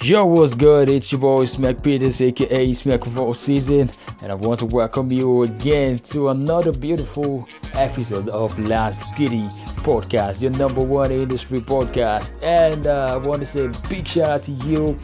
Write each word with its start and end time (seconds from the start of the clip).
Yo, 0.00 0.24
what's 0.24 0.54
good? 0.54 0.88
It's 0.88 1.10
your 1.10 1.20
boy 1.20 1.44
Smack 1.44 1.82
Peters, 1.82 2.20
aka 2.20 2.72
Smack 2.72 3.04
of 3.04 3.18
all 3.18 3.34
season, 3.34 3.90
and 4.22 4.30
I 4.30 4.36
want 4.36 4.60
to 4.60 4.66
welcome 4.66 5.10
you 5.10 5.42
again 5.42 5.98
to 6.10 6.28
another 6.28 6.70
beautiful 6.70 7.48
episode 7.72 8.28
of 8.28 8.56
Last 8.60 9.16
Giddy 9.16 9.48
Podcast, 9.82 10.40
your 10.40 10.52
number 10.52 10.84
one 10.84 11.10
industry 11.10 11.58
podcast. 11.58 12.30
And 12.44 12.86
uh, 12.86 13.14
I 13.20 13.26
want 13.26 13.40
to 13.40 13.46
say 13.46 13.68
big 13.88 14.06
shout 14.06 14.30
out 14.30 14.42
to 14.44 14.52
you 14.52 14.98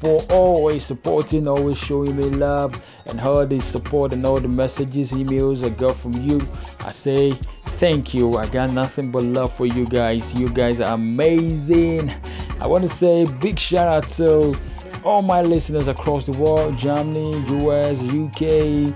for 0.00 0.22
always 0.30 0.86
supporting, 0.86 1.46
always 1.46 1.76
showing 1.76 2.16
me 2.16 2.24
love, 2.24 2.82
and 3.04 3.20
all 3.20 3.44
the 3.44 3.60
support 3.60 4.14
and 4.14 4.24
all 4.24 4.40
the 4.40 4.48
messages, 4.48 5.12
emails 5.12 5.62
I 5.62 5.68
got 5.68 5.96
from 5.96 6.14
you. 6.14 6.40
I 6.80 6.92
say 6.92 7.34
thank 7.80 8.12
you. 8.12 8.36
I 8.36 8.46
got 8.46 8.72
nothing 8.74 9.10
but 9.10 9.24
love 9.24 9.56
for 9.56 9.64
you 9.64 9.86
guys. 9.86 10.34
You 10.34 10.50
guys 10.50 10.82
are 10.82 10.92
amazing. 10.92 12.12
I 12.60 12.66
want 12.66 12.82
to 12.82 12.88
say 12.88 13.24
big 13.40 13.58
shout 13.58 13.88
out 13.94 14.08
to 14.18 14.54
all 15.02 15.22
my 15.22 15.40
listeners 15.40 15.88
across 15.88 16.26
the 16.26 16.32
world 16.32 16.76
Germany, 16.76 17.38
US, 17.64 18.02
UK, 18.02 18.94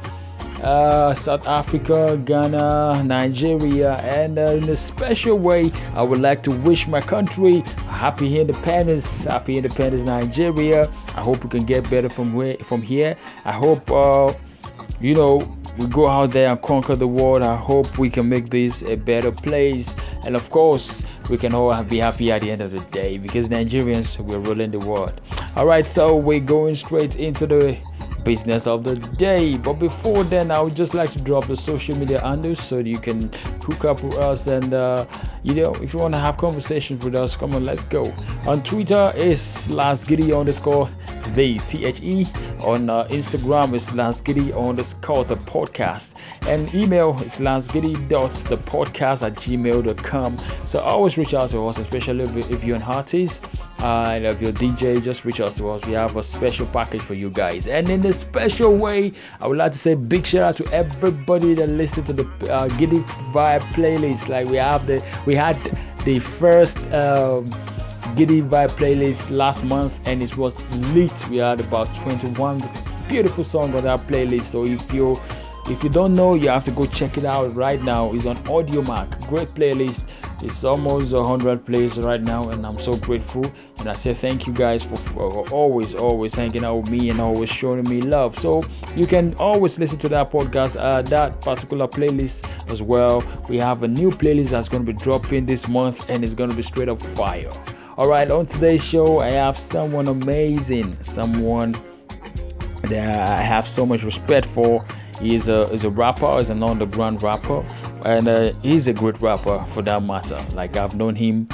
uh, 0.62 1.14
South 1.14 1.48
Africa, 1.48 2.20
Ghana, 2.27 3.05
Nigeria, 3.05 3.94
and 4.00 4.38
uh, 4.38 4.52
in 4.52 4.68
a 4.68 4.77
special 4.77 5.38
way, 5.38 5.72
I 5.94 6.02
would 6.02 6.20
like 6.20 6.42
to 6.42 6.50
wish 6.50 6.86
my 6.86 7.00
country 7.00 7.60
happy 7.88 8.38
independence, 8.38 9.24
happy 9.24 9.56
independence, 9.56 10.02
Nigeria. 10.02 10.92
I 11.16 11.22
hope 11.22 11.42
we 11.42 11.48
can 11.48 11.64
get 11.64 11.88
better 11.88 12.10
from 12.10 12.34
where 12.34 12.56
from 12.58 12.82
here. 12.82 13.16
I 13.46 13.52
hope 13.52 13.91
uh, 13.91 14.34
you 15.00 15.14
know 15.14 15.56
we 15.78 15.87
go 15.87 16.06
out 16.09 16.30
there 16.30 16.51
and 16.51 16.60
conquer 16.62 16.95
the 16.95 17.09
world. 17.09 17.42
I 17.42 17.56
hope 17.56 17.98
we 17.98 18.09
can 18.10 18.28
make 18.28 18.51
this 18.51 18.83
a 18.83 18.96
better 18.96 19.33
place, 19.33 19.95
and 20.24 20.37
of 20.37 20.48
course, 20.50 21.02
we 21.30 21.37
can 21.37 21.55
all 21.55 21.83
be 21.84 21.98
happy 21.98 22.30
at 22.30 22.42
the 22.42 22.50
end 22.50 22.60
of 22.60 22.70
the 22.70 22.80
day 22.92 23.19
because 23.19 23.48
Nigerians 23.48 24.19
we're 24.19 24.38
ruling 24.38 24.70
the 24.70 24.78
world. 24.78 25.20
All 25.56 25.66
right, 25.66 25.87
so 25.87 26.16
we're 26.16 26.41
going 26.41 26.74
straight 26.74 27.16
into 27.16 27.47
the 27.47 27.77
business 28.24 28.66
of 28.66 28.84
the 28.84 28.96
day. 28.96 29.56
But 29.56 29.75
before 29.75 30.25
then, 30.25 30.50
I 30.50 30.61
would 30.61 30.75
just 30.75 30.94
like 30.94 31.11
to 31.12 31.20
drop 31.20 31.47
the 31.47 31.56
social 31.56 31.97
media 31.97 32.20
handles 32.20 32.61
so 32.61 32.78
you 32.78 32.98
can 32.98 33.33
hook 33.62 33.84
up 33.84 34.03
with 34.03 34.14
us. 34.14 34.47
And 34.47 34.72
uh, 34.75 35.06
you 35.42 35.55
know, 35.55 35.75
if 35.75 35.92
you 35.92 36.00
want 36.00 36.14
to 36.14 36.20
have 36.20 36.36
conversations 36.36 37.05
with 37.05 37.14
us, 37.14 37.36
come 37.36 37.55
on, 37.55 37.64
let's 37.64 37.84
go. 37.84 38.12
On 38.47 38.62
Twitter 38.62 39.12
is 39.14 39.66
lastgiddy 39.69 40.39
underscore 40.39 40.89
the 41.34 41.58
T 41.58 41.84
H 41.84 42.00
E. 42.00 42.27
On 42.61 42.89
uh, 42.89 43.05
Instagram 43.08 43.75
is 43.75 43.89
lastgiddy 43.89 44.56
underscore 44.56 45.25
the 45.25 45.36
podcast. 45.36 46.14
And 46.48 46.72
email 46.75 47.20
is 47.22 47.36
lastgiddy.thepodcast 47.38 49.22
at 49.22 49.34
gmail.com. 49.34 50.38
So 50.64 50.81
always 50.81 51.19
reach 51.19 51.34
out 51.34 51.50
to 51.50 51.66
us, 51.66 51.78
especially 51.78 52.25
if, 52.25 52.64
you're 52.64 52.77
an 52.77 52.83
artist 52.83 53.50
uh, 53.84 54.12
and 54.14 54.24
if 54.24 54.40
you're 54.40 54.50
DJ, 54.50 55.02
just 55.02 55.27
reach 55.27 55.42
out 55.42 55.52
to 55.56 55.68
us. 55.68 55.84
We 55.84 55.92
have 55.92 56.16
a 56.16 56.22
special 56.22 56.66
package 56.66 57.02
for 57.02 57.12
you 57.12 57.28
guys. 57.28 57.66
And 57.66 57.91
in 57.91 58.06
a 58.06 58.14
special 58.14 58.74
way, 58.74 59.12
I 59.42 59.46
would 59.46 59.58
like 59.58 59.72
to 59.72 59.78
say 59.78 59.94
big 59.94 60.24
shout 60.24 60.42
out 60.42 60.56
to 60.56 60.72
everybody 60.72 61.52
that 61.52 61.68
listened 61.68 62.06
to 62.06 62.14
the 62.14 62.26
uh, 62.50 62.68
Giddy 62.78 63.00
Vibe 63.34 63.60
playlist. 63.74 64.28
Like 64.28 64.48
we 64.48 64.56
have 64.56 64.86
the 64.86 65.04
we 65.26 65.34
had 65.34 65.58
the 66.06 66.18
first 66.18 66.78
um, 66.94 67.50
Giddy 68.16 68.41
Vibe 68.41 68.70
playlist 68.70 69.30
last 69.30 69.64
month, 69.64 69.92
and 70.06 70.22
it 70.22 70.34
was 70.38 70.62
lit. 70.94 71.28
We 71.28 71.36
had 71.36 71.60
about 71.60 71.94
21 71.94 72.62
beautiful 73.06 73.44
songs 73.44 73.74
on 73.74 73.82
that 73.82 74.06
playlist. 74.06 74.44
So 74.44 74.64
if 74.64 74.94
you 74.94 75.20
if 75.69 75.84
you 75.84 75.91
don't 75.91 76.14
know, 76.14 76.36
you 76.36 76.48
have 76.48 76.64
to 76.64 76.70
go 76.70 76.86
check 76.86 77.19
it 77.19 77.26
out 77.26 77.54
right 77.54 77.82
now. 77.82 78.14
It's 78.14 78.24
on 78.24 78.38
Audio 78.48 78.80
Audiomack. 78.80 79.28
Great 79.28 79.48
playlist. 79.48 80.04
It's 80.45 80.62
almost 80.62 81.14
100 81.14 81.64
plays 81.64 81.97
right 81.97 82.20
now, 82.20 82.50
and 82.50 82.67
I'm 82.67 82.78
so 82.78 82.97
grateful. 82.97 83.45
And 83.78 83.89
I 83.89 83.95
say 83.95 84.12
thank 84.12 84.47
you 84.47 84.53
guys 84.53 84.83
for, 84.83 84.97
for, 84.97 85.48
always, 85.48 85.95
always 85.95 86.34
hanging 86.34 86.64
out 86.64 86.77
with 86.77 86.91
me 86.91 87.09
and 87.09 87.19
always 87.19 87.48
showing 87.48 87.84
me 87.84 88.03
love. 88.03 88.39
So 88.39 88.62
you 88.95 89.06
can 89.06 89.34
always 89.37 89.78
listen 89.78 89.98
to 90.00 90.09
that 90.11 90.31
podcast, 90.31 90.77
uh, 90.78 91.00
that 91.03 91.41
particular 91.41 91.89
playlist 91.89 92.47
as 92.70 92.83
well. 92.83 93.25
We 93.49 93.56
have 93.56 93.84
a 93.84 93.88
new 93.88 94.10
playlist 94.10 94.50
that's 94.50 94.69
going 94.69 94.84
to 94.84 94.93
be 94.93 94.99
dropping 94.99 95.47
this 95.47 95.66
month, 95.66 96.10
and 96.10 96.22
it's 96.22 96.34
going 96.34 96.50
to 96.50 96.56
be 96.56 96.62
straight 96.62 96.91
up 96.91 97.00
fire. 97.00 97.50
All 97.97 98.09
right, 98.09 98.31
on 98.31 98.44
today's 98.44 98.84
show, 98.84 99.21
I 99.21 99.28
have 99.31 99.59
someone 99.59 100.09
amazing, 100.09 100.97
someone 101.00 101.75
that 102.83 103.38
I 103.38 103.43
have 103.43 103.66
so 103.66 103.87
much 103.87 104.03
respect 104.03 104.44
for. 104.44 104.84
He's 105.21 105.49
a, 105.49 105.66
he's 105.71 105.84
a 105.84 105.91
rapper, 105.91 106.37
he's 106.37 106.50
an 106.50 106.62
underground 106.62 107.22
rapper, 107.22 107.65
and 108.04 108.28
uh, 108.28 108.53
he's 108.62 108.87
a 108.87 108.92
great 108.92 109.20
rapper 109.20 109.65
for 109.70 109.82
that 109.82 110.03
matter. 110.03 110.38
Like 110.54 110.76
I've 110.76 110.94
known 110.94 111.15
him 111.15 111.48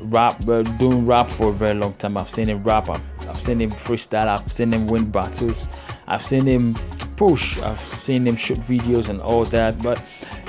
rap, 0.00 0.48
uh, 0.48 0.62
doing 0.62 1.06
rap 1.06 1.30
for 1.30 1.50
a 1.50 1.52
very 1.52 1.74
long 1.74 1.94
time. 1.94 2.16
I've 2.16 2.30
seen 2.30 2.48
him 2.48 2.62
rap, 2.62 2.88
I've, 2.88 3.28
I've 3.28 3.38
seen 3.38 3.60
him 3.60 3.70
freestyle, 3.70 4.26
I've 4.26 4.50
seen 4.50 4.72
him 4.72 4.86
win 4.86 5.10
battles, 5.10 5.66
I've 6.06 6.24
seen 6.24 6.46
him 6.46 6.74
push, 7.16 7.60
I've 7.60 7.84
seen 7.84 8.26
him 8.26 8.36
shoot 8.36 8.58
videos 8.60 9.08
and 9.08 9.20
all 9.20 9.44
that. 9.46 9.82
But 9.82 10.02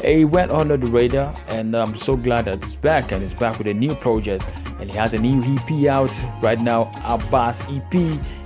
he 0.03 0.25
went 0.25 0.51
under 0.51 0.77
the 0.77 0.87
radar, 0.87 1.33
and 1.47 1.75
I'm 1.75 1.95
so 1.95 2.15
glad 2.15 2.45
that 2.45 2.63
he's 2.63 2.75
back 2.75 3.11
and 3.11 3.21
he's 3.21 3.33
back 3.33 3.57
with 3.57 3.67
a 3.67 3.73
new 3.73 3.93
project. 3.95 4.45
And 4.79 4.89
he 4.89 4.97
has 4.97 5.13
a 5.13 5.17
new 5.17 5.41
EP 5.43 5.87
out 5.87 6.11
right 6.41 6.59
now, 6.59 6.91
Abbas 7.05 7.61
EP. 7.69 7.93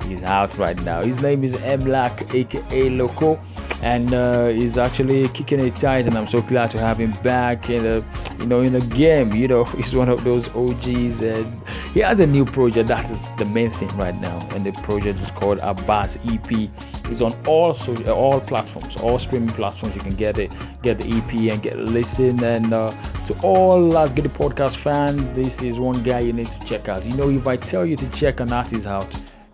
is 0.09 0.23
out 0.23 0.57
right 0.57 0.79
now. 0.83 1.03
His 1.03 1.21
name 1.21 1.43
is 1.43 1.55
Mlack, 1.55 2.33
aka 2.33 2.89
Loco 2.89 3.39
and 3.81 4.13
uh, 4.13 4.47
he's 4.47 4.77
actually 4.77 5.27
kicking 5.29 5.59
it 5.59 5.77
tight 5.77 6.07
and 6.07 6.17
i'm 6.17 6.27
so 6.27 6.41
glad 6.41 6.69
to 6.69 6.79
have 6.79 6.99
him 6.99 7.11
back 7.23 7.69
in 7.69 7.83
the 7.83 8.03
you 8.39 8.45
know 8.45 8.61
in 8.61 8.73
the 8.73 8.81
game. 8.95 9.33
You 9.33 9.47
know 9.47 9.63
he's 9.77 9.95
one 9.95 10.09
of 10.09 10.23
those 10.23 10.47
og's 10.49 11.21
and 11.21 11.67
he 11.93 12.01
has 12.01 12.19
a 12.19 12.27
new 12.27 12.45
project. 12.45 12.87
That 12.87 13.09
is 13.09 13.31
the 13.37 13.45
main 13.45 13.69
thing 13.71 13.89
right 13.97 14.15
now 14.15 14.39
and 14.51 14.65
the 14.65 14.71
project 14.83 15.19
is 15.19 15.31
called 15.31 15.59
abbas 15.59 16.17
ep 16.29 16.51
it's 17.09 17.21
on 17.21 17.33
all 17.47 17.73
so 17.73 17.95
all 18.11 18.41
platforms 18.41 18.95
all 18.97 19.19
streaming 19.19 19.49
platforms. 19.49 19.95
You 19.95 20.01
can 20.01 20.15
get 20.15 20.37
it 20.39 20.53
get 20.81 20.97
the 20.97 21.17
ep 21.17 21.33
and 21.33 21.61
get 21.61 21.77
listen. 21.77 22.43
And 22.43 22.73
uh, 22.73 22.91
to 23.25 23.39
all 23.41 23.87
Last 23.87 24.15
Giddy 24.15 24.29
podcast 24.29 24.77
fan 24.77 25.33
this 25.33 25.61
is 25.61 25.79
one 25.79 26.03
guy 26.03 26.19
you 26.19 26.33
need 26.33 26.47
to 26.47 26.59
check 26.65 26.89
out. 26.89 27.05
You 27.05 27.15
know 27.15 27.29
if 27.29 27.47
i 27.47 27.57
tell 27.57 27.85
you 27.85 27.95
to 27.95 28.09
check 28.09 28.39
an 28.39 28.53
artist 28.53 28.87
out 28.87 29.07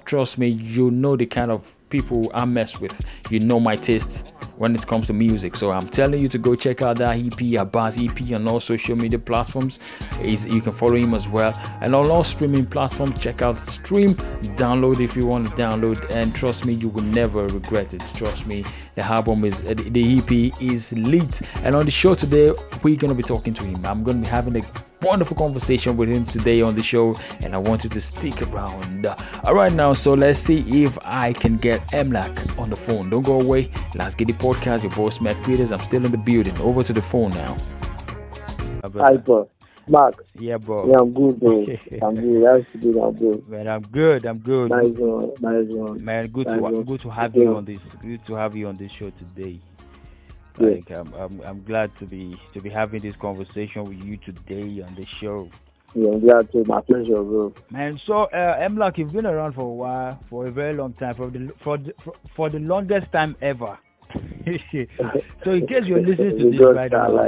trust 0.05 0.37
me 0.37 0.47
you 0.47 0.91
know 0.91 1.15
the 1.15 1.25
kind 1.25 1.49
of 1.49 1.73
people 1.93 2.31
I 2.33 2.43
mess 2.45 2.81
with. 2.81 2.99
You 3.29 3.39
know 3.39 3.59
my 3.59 3.75
taste 3.75 4.33
when 4.57 4.75
it 4.75 4.85
comes 4.87 5.07
to 5.07 5.13
music. 5.13 5.55
So 5.55 5.71
I'm 5.71 5.87
telling 5.87 6.21
you 6.21 6.27
to 6.29 6.39
go 6.39 6.55
check 6.55 6.81
out 6.81 6.97
that 6.97 7.17
EP, 7.17 7.61
Abbas 7.61 7.97
EP, 7.97 8.19
on 8.33 8.47
all 8.47 8.59
social 8.59 8.95
media 8.95 9.19
platforms. 9.19 9.79
He's, 10.19 10.45
you 10.45 10.61
can 10.61 10.73
follow 10.73 10.95
him 10.95 11.13
as 11.13 11.29
well. 11.29 11.53
And 11.81 11.93
on 11.93 12.09
all 12.09 12.23
streaming 12.23 12.65
platforms, 12.65 13.21
check 13.21 13.41
out 13.41 13.59
Stream, 13.59 14.15
download 14.63 14.99
if 14.99 15.15
you 15.15 15.27
want 15.27 15.47
to 15.47 15.53
download. 15.53 15.97
And 16.09 16.33
trust 16.33 16.65
me, 16.65 16.73
you 16.73 16.89
will 16.89 17.03
never 17.03 17.45
regret 17.47 17.93
it. 17.93 18.01
Trust 18.15 18.47
me, 18.47 18.65
the 18.95 19.03
album 19.03 19.45
is, 19.45 19.61
uh, 19.65 19.75
the 19.75 20.17
EP 20.17 20.61
is 20.61 20.93
lit. 20.93 21.41
And 21.63 21.75
on 21.75 21.85
the 21.85 21.91
show 21.91 22.15
today, 22.15 22.51
we're 22.83 22.95
going 22.95 23.15
to 23.15 23.15
be 23.15 23.23
talking 23.23 23.53
to 23.53 23.63
him. 23.63 23.85
I'm 23.85 24.03
going 24.03 24.17
to 24.17 24.23
be 24.23 24.29
having 24.29 24.57
a 24.57 24.61
wonderful 25.03 25.35
conversation 25.37 25.97
with 25.97 26.09
him 26.09 26.25
today 26.25 26.61
on 26.61 26.75
the 26.75 26.81
show, 26.83 27.15
and 27.43 27.53
I 27.53 27.57
want 27.57 27.83
you 27.83 27.89
to 27.91 28.01
stick 28.01 28.41
around. 28.41 29.05
All 29.45 29.53
right, 29.53 29.71
now, 29.73 29.93
so 29.93 30.13
let's 30.13 30.39
see 30.39 30.83
if 30.83 30.97
I 31.03 31.33
can 31.33 31.57
get 31.57 31.81
Mlack 31.91 32.57
on 32.59 32.69
the 32.69 32.75
phone. 32.77 33.09
Don't 33.09 33.23
go 33.23 33.39
away. 33.39 33.69
Last 33.95 34.17
Giddy 34.17 34.33
podcast. 34.33 34.83
Your 34.83 34.91
voice, 34.91 35.19
Matt 35.21 35.41
Peters. 35.45 35.71
I'm 35.71 35.79
still 35.79 36.05
in 36.05 36.11
the 36.11 36.17
building. 36.17 36.57
Over 36.59 36.83
to 36.83 36.93
the 36.93 37.01
phone 37.01 37.31
now. 37.31 37.57
Hi, 38.83 39.15
bro. 39.17 39.49
Mark. 39.89 40.25
Yeah, 40.39 40.57
bro. 40.57 40.87
Yeah, 40.89 40.97
I'm 40.99 41.13
good, 41.13 41.39
bro. 41.39 41.59
I'm 42.01 42.15
good. 42.15 42.43
That's 42.43 42.71
good. 42.81 42.97
I'm 42.97 43.13
good. 43.15 43.49
Man, 43.49 43.67
I'm 43.67 43.81
good. 43.81 44.25
I'm 44.25 44.39
good. 44.39 44.69
Nice 44.71 44.87
one. 44.97 45.31
Nice 45.41 45.75
one. 45.75 46.03
Man, 46.03 46.27
good 46.27 46.47
Nice 46.47 46.55
to 46.55 46.61
one. 46.61 46.83
good 46.83 47.01
to 47.01 47.09
have 47.09 47.35
Okay. 47.35 47.41
you 47.45 47.55
on 47.55 47.65
this. 47.65 47.79
Good 48.01 48.25
to 48.27 48.35
have 48.35 48.55
you 48.55 48.67
on 48.67 48.77
this 48.77 48.91
show 48.91 49.09
today. 49.11 49.59
Like 50.57 50.91
I'm, 50.91 51.13
I'm, 51.13 51.41
I'm 51.41 51.63
glad 51.63 51.95
to 51.97 52.05
be 52.05 52.39
to 52.53 52.61
be 52.61 52.69
having 52.69 53.01
this 53.01 53.15
conversation 53.15 53.85
with 53.85 54.03
you 54.03 54.17
today 54.17 54.81
on 54.81 54.93
the 54.95 55.05
show. 55.19 55.49
Yeah, 55.95 56.11
I'm 56.11 56.19
glad 56.19 56.51
to. 56.51 56.63
My 56.65 56.81
pleasure, 56.81 57.21
bro. 57.23 57.53
Man, 57.71 57.99
so 58.05 58.25
uh, 58.25 58.59
Mlack, 58.69 58.97
you've 58.97 59.13
been 59.13 59.25
around 59.25 59.53
for 59.53 59.61
a 59.61 59.65
while, 59.65 60.19
for 60.29 60.45
a 60.47 60.51
very 60.51 60.75
long 60.75 60.93
time, 60.93 61.15
for 61.15 61.29
the 61.29 61.51
for 61.63 61.77
the, 61.77 61.93
for, 62.03 62.13
for 62.35 62.49
the 62.49 62.59
longest 62.59 63.11
time 63.11 63.35
ever. 63.41 63.77
so 65.43 65.51
in 65.51 65.65
case 65.67 65.83
you're 65.85 66.01
listening 66.01 66.37
to 66.37 66.51
this 66.57 66.75
right 66.75 66.91
now, 66.91 67.19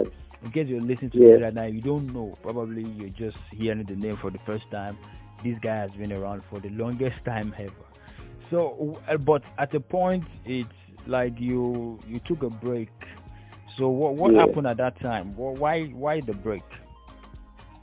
in 0.44 0.52
case 0.52 0.68
you're 0.68 0.82
listening 0.82 1.10
to 1.12 1.18
Yeah. 1.18 1.32
this 1.32 1.42
right 1.42 1.54
now, 1.54 1.66
you 1.66 1.82
don't 1.82 2.14
know. 2.14 2.34
Probably 2.44 2.84
you're 2.84 3.10
just 3.10 3.38
hearing 3.52 3.84
the 3.84 3.96
name 3.96 4.18
for 4.18 4.30
the 4.30 4.40
first 4.40 4.70
time. 4.70 4.98
This 5.44 5.58
guy 5.58 5.78
has 5.78 5.92
been 5.92 6.14
around 6.14 6.44
for 6.44 6.60
the 6.60 6.70
longest 6.70 7.24
time 7.26 7.56
ever. 7.58 7.74
So, 8.52 9.00
uh, 9.08 9.18
but 9.18 9.44
at 9.58 9.74
a 9.74 9.80
point, 9.80 10.26
it's 10.46 10.70
like 11.08 11.40
you 11.40 12.02
you 12.06 12.20
took 12.20 12.44
a 12.44 12.50
break. 12.50 12.92
So 13.78 13.90
what 13.90 14.16
what 14.16 14.34
Yeah. 14.34 14.36
happened 14.36 14.68
at 14.68 14.78
that 14.78 15.00
time? 15.00 15.34
Wh- 15.34 15.58
Why 15.60 15.88
why 15.88 16.22
the 16.22 16.34
break? 16.34 16.64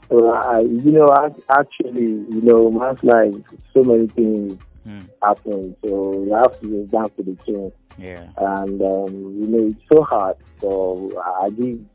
well, 0.09 0.33
I, 0.33 0.59
you 0.61 0.91
know, 0.91 1.07
I, 1.09 1.27
actually, 1.57 2.01
you 2.01 2.41
know, 2.43 2.69
man's 2.71 2.99
life, 3.03 3.59
so 3.73 3.83
many 3.83 4.07
things 4.07 4.59
Hmm. 4.83 5.05
happen. 5.21 5.75
So 5.83 6.23
you 6.27 6.33
have 6.33 6.59
to 6.59 6.67
get 6.67 6.91
down 6.91 7.09
to 7.17 7.23
the 7.23 7.37
tune. 7.45 7.71
Yeah. 7.97 8.29
And, 8.37 8.81
um, 8.81 9.37
you 9.39 9.47
know, 9.47 9.69
it's 9.71 9.81
so 9.93 10.03
hard. 10.03 10.35
So 10.61 11.21
I 11.41 11.49
did 11.49 11.87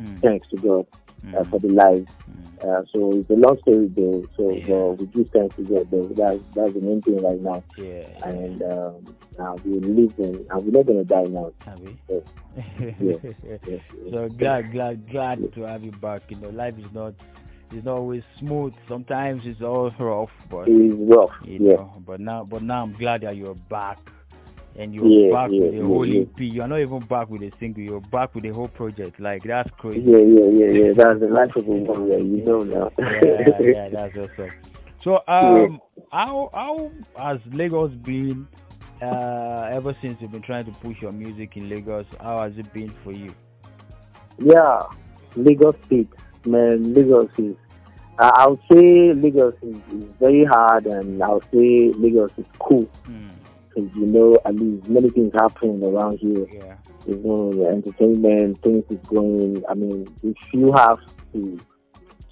mm. 0.00 0.20
thanks 0.20 0.48
to 0.48 0.56
God 0.56 0.86
uh, 1.34 1.44
for 1.44 1.58
the 1.58 1.68
life. 1.68 2.06
Uh, 2.62 2.82
so 2.94 3.12
it's 3.12 3.28
a 3.28 3.34
long 3.34 3.58
story 3.60 3.88
though. 3.88 4.24
So 4.36 4.50
yeah. 4.52 4.94
we 4.94 5.06
give 5.06 5.28
thanks 5.30 5.56
to 5.56 5.62
God 5.62 5.90
though. 5.90 6.04
That's 6.04 6.40
that's 6.54 6.72
the 6.72 6.80
main 6.80 7.02
thing 7.02 7.22
right 7.22 7.40
now. 7.40 7.62
Yeah. 7.76 8.06
And 8.24 8.62
um, 8.62 9.16
now 9.38 9.56
we 9.64 9.72
live 9.74 10.14
in, 10.18 10.46
and 10.50 10.64
we're 10.64 10.70
not 10.70 10.86
gonna 10.86 11.04
die 11.04 11.24
now. 11.24 11.52
Have 11.66 11.80
we? 11.80 11.96
So, 12.08 12.24
yes, 13.00 13.34
yes, 13.66 13.82
so 14.10 14.28
glad, 14.28 14.72
glad, 14.72 15.10
glad 15.10 15.52
to 15.52 15.62
have 15.62 15.84
you 15.84 15.92
back. 15.92 16.22
You 16.30 16.38
know, 16.38 16.48
life 16.48 16.78
is 16.78 16.92
not 16.92 17.14
it's 17.72 17.84
not 17.84 17.98
always 17.98 18.22
smooth. 18.38 18.74
Sometimes 18.88 19.44
it's 19.44 19.60
all 19.60 19.90
rough, 19.98 20.30
but 20.48 20.68
it's 20.68 20.94
rough. 20.96 21.32
You 21.44 21.58
yeah. 21.60 21.74
know, 21.74 21.92
but 22.06 22.20
now, 22.20 22.44
but 22.44 22.62
now 22.62 22.80
I'm 22.80 22.92
glad 22.92 23.22
that 23.22 23.36
you're 23.36 23.54
back, 23.54 23.98
and 24.78 24.94
you're 24.94 25.06
yeah, 25.06 25.32
back 25.32 25.50
yeah, 25.50 25.60
with 25.60 25.70
the 25.72 25.78
yeah, 25.78 25.84
whole. 25.84 26.22
EP. 26.22 26.40
You're 26.40 26.68
not 26.68 26.80
even 26.80 26.98
back 27.00 27.28
with 27.30 27.42
a 27.42 27.50
single. 27.58 27.82
You're 27.82 28.00
back 28.00 28.34
with 28.34 28.44
the 28.44 28.50
whole 28.50 28.68
project. 28.68 29.20
Like 29.20 29.42
that's 29.42 29.70
crazy. 29.78 30.00
Yeah, 30.00 30.18
yeah, 30.18 30.48
yeah, 30.48 30.66
yeah. 30.66 30.92
That's 30.92 31.20
the 31.20 31.28
life 31.28 31.54
of 31.56 31.66
a 31.66 31.70
warrior. 31.70 32.18
You 32.18 32.44
know 32.44 32.60
now. 32.60 32.92
yeah, 32.98 33.60
yeah, 33.60 33.88
that's 33.88 34.16
awesome. 34.16 34.50
So, 35.02 35.22
um, 35.28 35.80
how 36.10 36.50
how 36.52 36.90
has 37.18 37.40
Lagos 37.52 37.92
been? 37.92 38.48
Uh, 39.02 39.70
ever 39.74 39.94
since 40.00 40.18
you've 40.20 40.32
been 40.32 40.40
trying 40.40 40.64
to 40.64 40.72
push 40.80 41.00
your 41.02 41.12
music 41.12 41.56
in 41.58 41.68
Lagos, 41.68 42.06
how 42.18 42.40
has 42.40 42.56
it 42.56 42.72
been 42.72 42.88
for 43.04 43.12
you? 43.12 43.30
Yeah, 44.38 44.82
Lagos 45.36 45.76
State, 45.84 46.08
man. 46.46 46.94
Lagos 46.94 47.30
is. 47.38 47.56
Uh, 48.18 48.30
I'll 48.34 48.58
say 48.72 49.12
Lagos 49.12 49.54
is, 49.60 49.76
is, 49.92 50.04
very 50.18 50.44
hard, 50.44 50.86
and 50.86 51.22
I'll 51.22 51.42
say 51.52 51.92
Lagos 51.92 52.32
is 52.38 52.46
cool. 52.58 52.88
Mm. 53.06 53.28
Because 53.76 53.94
you 53.94 54.06
know, 54.06 54.38
at 54.46 54.56
least 54.56 54.88
many 54.88 55.10
things 55.10 55.32
happening 55.34 55.82
around 55.84 56.18
here. 56.18 56.46
Yeah. 56.52 56.76
You 57.06 57.16
know, 57.22 57.52
the 57.52 57.66
entertainment, 57.66 58.62
things 58.62 58.84
is 58.90 58.98
going. 59.08 59.62
I 59.68 59.74
mean, 59.74 60.08
if 60.22 60.36
you 60.52 60.72
have 60.72 60.98
to 61.34 61.58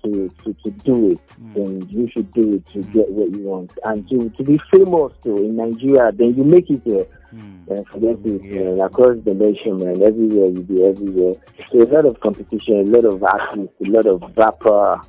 to, 0.02 0.28
to, 0.44 0.54
to 0.64 0.70
do 0.70 1.10
it, 1.12 1.20
Mm. 1.40 1.54
then 1.54 1.88
you 1.88 2.08
should 2.10 2.30
do 2.32 2.54
it 2.54 2.66
to 2.72 2.80
get 2.92 3.10
what 3.10 3.30
you 3.34 3.44
want. 3.44 3.72
And 3.84 4.08
to, 4.10 4.28
to 4.30 4.42
be 4.44 4.58
famous 4.70 5.12
too 5.22 5.36
in 5.38 5.56
Nigeria, 5.56 6.12
then 6.12 6.34
you 6.34 6.44
make 6.44 6.68
it 6.70 6.82
here. 6.84 7.06
Mm. 7.34 7.68
And 7.68 7.86
forget 7.88 8.16
it, 8.24 8.44
Yeah. 8.44 8.62
man. 8.64 8.80
Across 8.82 9.24
the 9.24 9.34
nation, 9.34 9.78
man. 9.78 10.02
Everywhere 10.02 10.46
you 10.50 10.62
be, 10.62 10.84
everywhere. 10.84 11.34
So 11.72 11.82
a 11.82 11.88
lot 11.90 12.04
of 12.06 12.20
competition, 12.20 12.80
a 12.80 12.82
lot 12.84 13.04
of 13.06 13.22
artists, 13.22 13.74
a 13.84 13.90
lot 13.90 14.06
of 14.06 14.22
rapper 14.36 15.00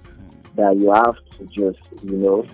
that 0.56 0.78
you 0.78 0.92
have 0.94 1.16
to 1.38 1.46
just, 1.48 1.80
you 2.04 2.18
know, 2.18 2.46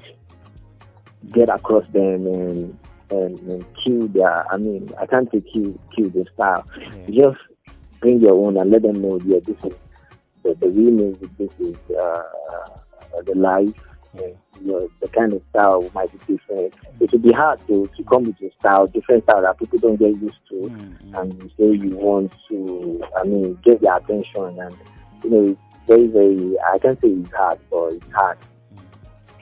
get 1.31 1.50
across 1.50 1.86
them 1.89 2.25
and 2.25 2.78
and, 3.12 3.40
and 3.40 3.66
kill 3.84 4.08
their. 4.08 4.52
I 4.52 4.58
mean, 4.58 4.90
I 5.00 5.06
can't 5.06 5.30
say 5.31 5.42
kill 5.42 5.80
kill 5.96 6.10
the 6.10 6.25
style. 6.34 6.66
Yeah. 7.08 7.24
Just 7.24 7.42
bring 8.00 8.19
your 8.19 8.34
own 8.34 8.58
and 8.58 8.72
let 8.72 8.81
them 8.81 9.02
know, 9.02 9.19
yeah, 9.25 9.40
this 9.46 9.58
is 9.63 9.78
the, 10.44 10.56
the 10.56 10.69
real 10.69 10.92
music. 10.92 11.30
This 11.38 11.52
is 11.60 11.78
uh, 11.96 12.24
the 13.25 13.36
life. 13.36 13.74
Yeah. 14.13 14.28
You 14.60 14.68
know, 14.68 14.90
the 15.00 15.08
kind 15.08 15.34
of 15.34 15.42
style 15.50 15.90
might 15.96 16.12
be 16.12 16.36
different. 16.36 16.75
It 17.00 17.12
would 17.12 17.22
be 17.22 17.31
hard 17.31 17.66
to, 17.68 17.90
to 17.96 18.04
come 18.04 18.24
with 18.24 18.42
a 18.42 18.52
style, 18.60 18.86
different 18.88 19.24
style 19.24 19.42
that 19.42 19.57
people 19.57 19.80
don't 19.80 19.96
get 19.98 20.19
used 20.22 20.40
to. 20.50 20.56
Mm, 20.56 21.12
mm. 21.12 21.19
And 21.19 21.34
you 21.42 21.50
say 21.57 21.88
you 21.88 21.96
want 21.98 22.36
to, 22.50 23.04
I 23.18 23.24
mean, 23.24 23.57
get 23.64 23.81
their 23.81 23.96
attention. 23.96 24.60
And, 24.60 24.78
you 25.24 25.30
know, 25.30 25.48
it's 25.48 25.88
very, 25.88 26.07
very, 26.07 26.56
I 26.60 26.78
can't 26.78 27.00
say 27.02 27.07
it's 27.07 27.31
hard, 27.31 27.60
but 27.72 27.94
it's 27.94 28.12
hard. 28.12 28.38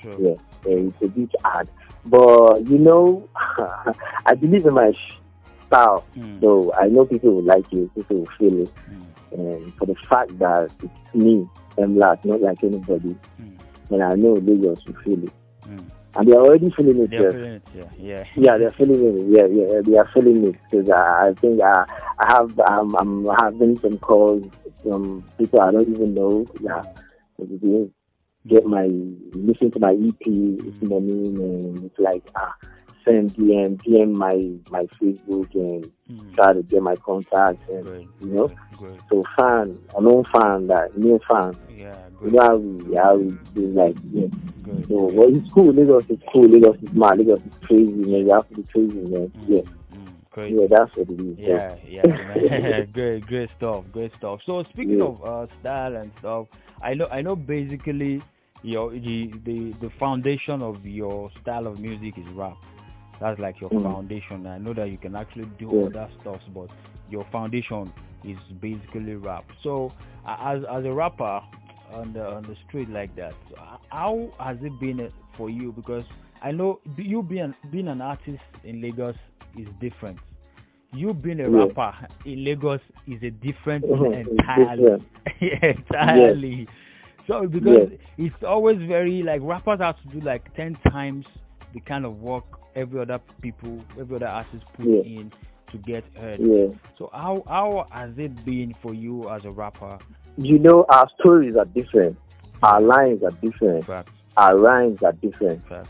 True. 0.01 0.17
Yeah, 0.21 0.69
yeah, 0.69 0.77
it's 0.87 1.01
a 1.01 1.07
bit 1.07 1.35
hard. 1.43 1.69
But, 2.05 2.65
you 2.67 2.77
know, 2.79 3.27
I 4.25 4.33
believe 4.33 4.65
in 4.65 4.73
my 4.73 4.93
style. 5.67 6.05
Mm, 6.15 6.41
So 6.41 6.73
I 6.73 6.87
know 6.87 7.05
people 7.05 7.35
will 7.35 7.43
like 7.43 7.71
it, 7.73 7.93
people 7.95 8.17
will 8.17 8.29
feel 8.37 8.61
it. 8.63 8.71
mm, 8.89 9.05
And 9.33 9.73
for 9.75 9.85
the 9.85 9.95
fact 10.09 10.37
that 10.39 10.71
it's 10.83 11.15
me, 11.15 11.47
Emlat, 11.77 12.23
not 12.25 12.41
like 12.41 12.63
anybody, 12.63 13.15
mm, 13.41 13.59
and 13.91 14.03
I 14.03 14.15
know 14.15 14.33
Lagos 14.33 14.85
will 14.85 14.95
feel 15.03 15.23
it. 15.23 15.31
mm. 15.67 15.83
And 16.15 16.27
they're 16.27 16.39
already 16.39 16.71
feeling 16.71 17.03
it. 17.03 17.11
They're 17.11 17.31
feeling 17.31 17.51
it, 17.53 17.67
yeah, 17.75 17.83
yeah. 17.99 18.23
Yeah, 18.35 18.57
they're 18.57 18.71
feeling 18.71 19.03
it. 19.05 19.25
Yeah, 19.29 19.45
yeah, 19.45 19.81
they 19.83 19.97
are 19.97 20.09
feeling 20.11 20.47
it 20.47 20.55
because 20.71 20.89
I, 20.89 21.27
I 21.29 21.33
think 21.35 21.61
I, 21.61 21.85
I 22.17 22.33
have 22.33 22.59
um, 22.61 22.95
I'm 22.95 23.25
having 23.39 23.77
some 23.79 23.99
calls 23.99 24.43
from 24.83 25.23
people 25.37 25.61
I 25.61 25.71
don't 25.71 25.87
even 25.87 26.15
know. 26.15 26.45
Yeah, 26.61 26.81
they 27.37 27.89
get 28.47 28.65
my 28.65 28.85
listen 29.33 29.69
to 29.71 29.79
my 29.79 29.91
EP 29.93 30.25
this 30.25 30.81
morning 30.81 31.37
and 31.39 31.83
it's 31.83 31.99
like 31.99 32.23
ah 32.35 32.53
send 33.05 33.31
DM 33.35 33.77
DM 33.83 34.15
my 34.15 34.35
my 34.71 34.83
Facebook 35.01 35.53
and 35.55 35.91
Mm. 36.09 36.33
try 36.33 36.51
to 36.53 36.63
get 36.63 36.81
my 36.81 36.95
contacts 36.95 37.61
and 37.69 37.85
Great, 37.85 38.07
you 38.19 38.29
know. 38.31 38.47
great, 38.47 38.57
great. 38.79 38.99
so 39.11 39.23
fan 39.37 39.77
a 39.95 40.01
known 40.01 40.23
fan 40.33 40.65
that 40.65 40.97
new 40.97 41.19
fan. 41.29 41.55
Yeah, 41.77 41.93
you 42.19 42.31
good, 42.31 42.33
know 42.33 42.41
how 42.41 42.55
we 42.55 42.95
how 42.95 43.15
we 43.15 43.29
do 43.53 43.67
like 43.67 43.95
yeah. 44.11 44.25
good. 44.63 44.87
So 44.87 44.95
well 45.13 45.29
it's 45.35 45.53
cool. 45.53 45.71
Lagos 45.71 46.05
is 46.09 46.17
cool. 46.33 46.47
Lagos 46.47 46.77
is 46.81 46.91
mad 46.93 47.19
Lagos 47.19 47.41
is 47.45 47.53
crazy 47.61 47.93
man. 47.93 48.25
You 48.25 48.31
have 48.33 48.49
to 48.49 48.55
be 48.55 48.63
crazy 48.63 48.97
man. 49.01 49.27
Mm, 49.29 49.49
yeah 49.49 49.61
great. 50.39 50.57
yeah 50.57 50.67
that's 50.69 50.95
what 50.95 51.09
it 51.09 51.19
is 51.19 51.37
Yeah, 51.37 51.75
yeah, 51.85 52.17
man. 52.21 52.43
great, 52.93 53.25
great 53.25 53.49
stuff, 53.57 53.85
great 53.91 54.13
stuff. 54.15 54.39
So 54.45 54.63
speaking 54.63 55.01
Yeah. 55.01 55.09
of 55.09 55.23
uh, 55.23 55.47
style 55.59 55.95
and 55.95 56.11
stuff, 56.19 56.47
I 56.81 56.93
know, 56.93 57.07
I 57.11 57.21
know, 57.21 57.35
basically, 57.35 58.21
your 58.61 58.91
the, 58.91 59.31
the 59.45 59.71
the 59.81 59.89
foundation 59.99 60.61
of 60.61 60.85
your 60.85 61.29
style 61.41 61.67
of 61.67 61.79
music 61.79 62.17
is 62.17 62.27
rap. 62.33 62.57
That's 63.19 63.39
like 63.39 63.59
your 63.61 63.71
Mm. 63.71 63.81
foundation. 63.81 64.45
I 64.47 64.57
know 64.57 64.73
that 64.73 64.89
you 64.89 64.97
can 64.97 65.15
actually 65.15 65.45
do 65.59 65.73
Yeah. 65.73 65.87
other 65.87 66.07
stuff, 66.19 66.41
but 66.53 66.69
your 67.09 67.23
foundation 67.25 67.91
is 68.23 68.39
basically 68.59 69.15
rap. 69.15 69.45
So, 69.63 69.93
uh, 70.25 70.35
as 70.39 70.63
as 70.65 70.85
a 70.85 70.91
rapper 70.93 71.41
on 71.91 72.13
the 72.13 72.25
on 72.35 72.43
the 72.45 72.55
street 72.67 72.89
like 72.89 73.15
that, 73.15 73.35
how 73.91 74.29
has 74.39 74.57
it 74.61 74.79
been 74.79 74.99
uh, 75.01 75.09
for 75.37 75.49
you? 75.49 75.71
Because 75.71 76.05
I 76.41 76.51
know 76.51 76.79
you 76.97 77.23
being 77.23 77.53
being 77.71 77.87
an 77.87 78.01
artist 78.01 78.43
in 78.63 78.81
Lagos 78.81 79.15
is 79.55 79.67
different. 79.79 80.19
You 80.91 81.13
being 81.13 81.39
a 81.39 81.49
Yeah. 81.49 81.65
rapper 81.65 81.93
in 82.25 82.43
Lagos 82.43 82.81
is 83.07 83.21
a 83.23 83.29
different 83.29 83.85
Mhm, 83.85 84.15
it's 84.15 84.29
entirely. 84.29 85.01
entirely. 85.41 86.67
So 87.27 87.45
because 87.47 87.91
it's 88.17 88.43
always 88.43 88.77
very 88.77 89.21
like 89.21 89.41
rappers 89.43 89.79
have 89.79 90.01
to 90.01 90.07
do 90.07 90.19
like 90.21 90.53
ten 90.55 90.75
times 90.75 91.27
the 91.73 91.79
kind 91.79 92.05
of 92.05 92.21
work 92.21 92.43
every 92.75 92.99
other 92.99 93.19
people, 93.41 93.79
every 93.99 94.15
other 94.15 94.27
artist 94.27 94.65
put 94.73 94.87
Yeah. 94.87 95.01
in 95.03 95.31
to 95.71 95.77
get 95.77 96.03
heard. 96.17 96.41
So 96.97 97.09
how 97.13 97.43
how 97.47 97.85
has 97.91 98.17
it 98.17 98.43
been 98.43 98.73
for 98.81 98.93
you 98.93 99.29
as 99.29 99.45
a 99.45 99.51
rapper? 99.51 99.97
you 100.37 100.57
know 100.57 100.85
our 100.89 101.05
stories 101.19 101.55
are 101.57 101.65
different 101.65 102.17
our 102.63 102.79
lines 102.79 103.21
are 103.23 103.31
different 103.41 103.85
Facts, 103.85 104.13
our 104.37 104.57
rhymes 104.57 105.03
are 105.03 105.11
different 105.11 105.61
facts. 105.67 105.89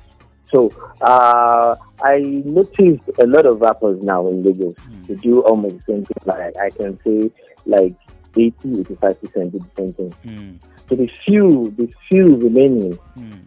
So 0.51 0.71
uh, 1.01 1.75
I 2.03 2.17
noticed 2.45 3.03
a 3.19 3.25
lot 3.27 3.45
of 3.45 3.61
rappers 3.61 4.01
now 4.01 4.27
in 4.27 4.43
Lagos. 4.43 4.75
Mm. 4.89 5.07
they 5.07 5.15
do 5.15 5.41
almost 5.41 5.75
the 5.85 5.93
same 5.93 6.05
thing. 6.05 6.17
Like 6.25 6.55
I 6.57 6.69
can 6.71 6.97
say 7.05 7.31
like 7.65 7.95
80 8.37 8.81
85 8.81 9.21
percent 9.21 9.51
do 9.51 9.59
the 9.59 9.69
same 9.77 9.93
thing. 9.93 10.13
Mm, 10.25 10.59
so 10.87 10.95
the 10.95 11.07
few 11.25 11.73
the 11.77 11.91
few 12.07 12.25
remaining 12.25 12.97
mm, 13.17 13.41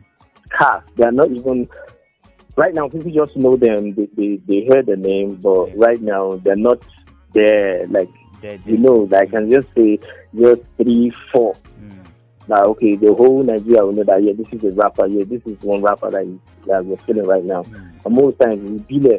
cast 0.58 0.86
they 0.96 1.04
are 1.04 1.12
not 1.12 1.30
even 1.30 1.68
right 2.56 2.74
now 2.74 2.88
people 2.88 3.10
just 3.10 3.36
know 3.36 3.56
them. 3.56 3.94
They, 3.94 4.06
they, 4.16 4.36
they 4.46 4.60
hear 4.68 4.82
the 4.82 4.96
name 4.96 5.36
but 5.36 5.68
Yeah. 5.68 5.74
right 5.76 6.00
now 6.00 6.32
they're 6.44 6.56
not 6.56 6.78
there. 7.32 7.86
Like 7.86 8.08
they- 8.40 8.60
you 8.66 8.78
know 8.78 9.08
I 9.16 9.26
can 9.26 9.50
just 9.50 9.68
say 9.74 9.98
just 10.34 10.62
three 10.76 11.12
four. 11.32 11.54
Mm, 11.80 12.04
that 12.48 12.62
okay 12.64 12.96
the 12.96 13.12
whole 13.14 13.42
Nigeria 13.42 13.84
will 13.84 13.92
know 13.92 14.04
that 14.04 14.22
yeah 14.22 14.32
this 14.32 14.48
is 14.52 14.64
a 14.64 14.76
rapper 14.76 15.06
yeah 15.06 15.24
this 15.24 15.42
is 15.46 15.60
one 15.62 15.82
rapper 15.82 16.10
that, 16.10 16.22
is, 16.22 16.38
that 16.66 16.84
we're 16.84 16.96
feeling 16.98 17.26
right 17.26 17.44
now. 17.44 17.62
Mm, 17.62 18.04
and 18.04 18.14
most 18.14 18.38
times 18.40 18.70
we 18.70 18.78
be 18.78 18.98
there. 18.98 19.18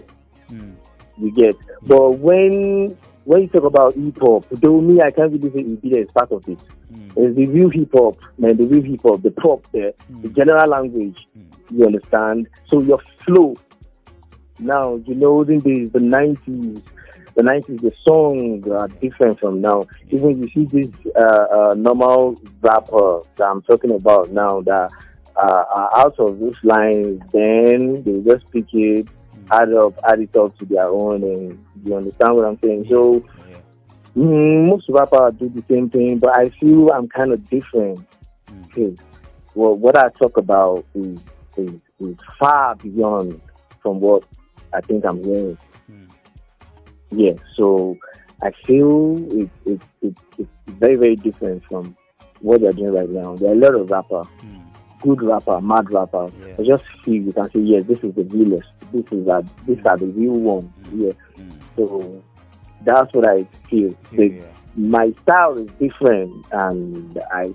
Mm, 0.52 0.76
you 1.18 1.32
get. 1.32 1.56
But 1.84 2.12
when 2.20 2.98
when 3.26 3.42
you 3.42 3.48
talk 3.48 3.64
about 3.64 3.96
hip 3.96 4.18
hop 4.20 4.46
though 4.52 4.82
me 4.82 5.02
I 5.02 5.12
can't 5.12 5.32
really 5.32 5.50
say 5.52 6.00
is 6.00 6.12
part 6.12 6.32
of 6.32 6.48
it. 6.48 6.60
Mm, 6.94 7.08
it's 7.16 7.36
the 7.36 7.48
real 7.48 7.70
hip 7.70 7.92
hop 7.94 8.18
man 8.38 8.58
the 8.58 8.66
real 8.66 8.84
hip 8.84 9.02
hop 9.04 9.22
the 9.22 9.32
pop 9.32 9.66
there 9.72 9.94
the 10.10 10.28
mm, 10.28 10.36
general 10.36 10.68
language 10.68 11.28
mm. 11.38 11.46
you 11.72 11.86
understand? 11.86 12.48
So 12.68 12.82
your 12.82 13.00
flow. 13.20 13.56
Now, 14.60 14.96
you 15.08 15.16
know, 15.16 15.42
in 15.42 15.60
the 15.60 15.90
the 15.92 16.00
nineties, 16.00 16.82
the 17.36 17.44
nineties, 17.44 17.82
the 17.82 17.92
songs 18.08 18.68
are 18.68 18.88
different 18.88 19.40
from 19.40 19.62
now. 19.62 19.84
Even 20.10 20.42
you 20.42 20.50
see 20.54 20.66
this 20.66 20.92
uh, 21.16 21.46
uh, 21.52 21.74
normal 21.76 22.40
rapper 22.62 23.22
that 23.38 23.46
I'm 23.46 23.62
talking 23.64 23.92
about 23.92 24.32
now 24.32 24.62
that 24.62 24.92
uh, 25.36 25.64
are 25.74 26.00
out 26.00 26.20
of 26.20 26.40
those 26.40 26.58
lines, 26.64 27.22
then 27.32 28.04
they 28.04 28.20
just 28.22 28.50
pick 28.52 28.66
it, 28.74 29.08
add 29.52 29.74
up, 29.74 29.94
add 30.08 30.20
it 30.20 30.36
up 30.36 30.58
to 30.60 30.66
their 30.66 30.88
own, 30.90 31.24
and 31.24 31.66
you 31.84 31.96
understand 31.96 32.36
what 32.36 32.46
I'm 32.46 32.60
saying. 32.60 32.86
So 32.90 33.24
mm, 34.16 34.68
most 34.70 34.86
rappers 34.90 35.34
do 35.40 35.50
the 35.50 35.64
same 35.70 35.90
thing, 35.90 36.20
but 36.20 36.38
I 36.38 36.50
feel 36.60 36.92
I'm 36.92 37.08
kind 37.10 37.32
of 37.32 37.50
different 37.50 38.06
Mm, 38.52 38.68
because 38.68 38.98
well, 39.56 39.76
what 39.76 39.98
I 39.98 40.10
talk 40.10 40.38
about 40.38 40.86
is, 40.96 41.20
is 41.58 41.74
is 42.00 42.18
far 42.38 42.76
beyond 42.76 43.42
from 43.82 44.00
what 44.00 44.26
I 44.74 44.82
think 44.82 45.06
I'm 45.06 45.24
hearing. 45.24 45.58
mm, 45.90 46.08
Yeah, 47.16 47.34
so 47.56 47.98
I 48.42 48.52
feel 48.66 49.18
it, 49.42 49.50
it, 49.66 49.82
it, 50.02 50.16
it's 50.38 50.50
very 50.68 50.96
very 50.96 51.16
different 51.16 51.64
from 51.66 51.96
what 52.42 52.62
they're 52.62 52.72
doing 52.72 52.94
right 52.94 53.10
now. 53.10 53.36
There 53.36 53.52
are 53.52 53.54
a 53.54 53.58
lot 53.58 53.76
of 53.76 53.90
rapper, 53.90 54.24
Mm. 54.44 54.62
good 55.02 55.22
rapper, 55.22 55.62
mad 55.62 55.92
rapper. 55.94 56.30
Yeah. 56.46 56.56
I 56.60 56.64
just 56.64 56.84
feel 57.04 57.14
you 57.16 57.32
can 57.32 57.50
say 57.52 57.60
yes, 57.60 57.84
this 57.86 58.00
is 58.04 58.14
the 58.16 58.24
realest. 58.24 58.68
This 58.92 59.06
is 59.12 59.26
that. 59.26 59.44
These 59.68 59.86
are 59.86 59.98
the 59.98 60.08
real 60.08 60.34
ones. 60.34 60.70
Yeah. 60.94 61.12
Mm. 61.38 61.52
So 61.76 62.24
that's 62.84 63.14
what 63.14 63.28
I 63.28 63.44
feel. 63.70 63.94
The, 64.12 64.28
Yeah. 64.28 64.46
my 64.76 65.08
style 65.22 65.58
is 65.58 65.70
different, 65.80 66.46
and 66.52 67.18
I 67.32 67.54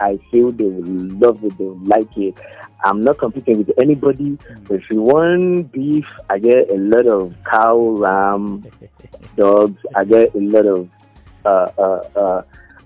I 0.00 0.18
feel 0.30 0.50
they 0.50 0.64
will 0.64 1.18
love 1.18 1.42
it. 1.44 1.56
They 1.58 1.64
will 1.64 1.78
like 1.84 2.16
it. 2.16 2.38
I'm 2.84 3.00
not 3.00 3.18
competing 3.18 3.58
with 3.58 3.70
anybody. 3.80 4.30
Mm. 4.30 4.68
But 4.68 4.74
if 4.76 4.90
you 4.90 5.02
want 5.02 5.72
beef, 5.72 6.06
I 6.30 6.38
get 6.38 6.70
a 6.70 6.76
lot 6.76 7.06
of 7.06 7.34
cow, 7.50 7.78
ram, 7.98 8.62
dogs. 9.36 9.80
I 9.94 10.04
get 10.04 10.34
a 10.34 10.38
lot 10.38 10.66
of 10.66 10.88
uh, 11.44 11.68
uh, 11.78 12.08
uh, 12.16 12.42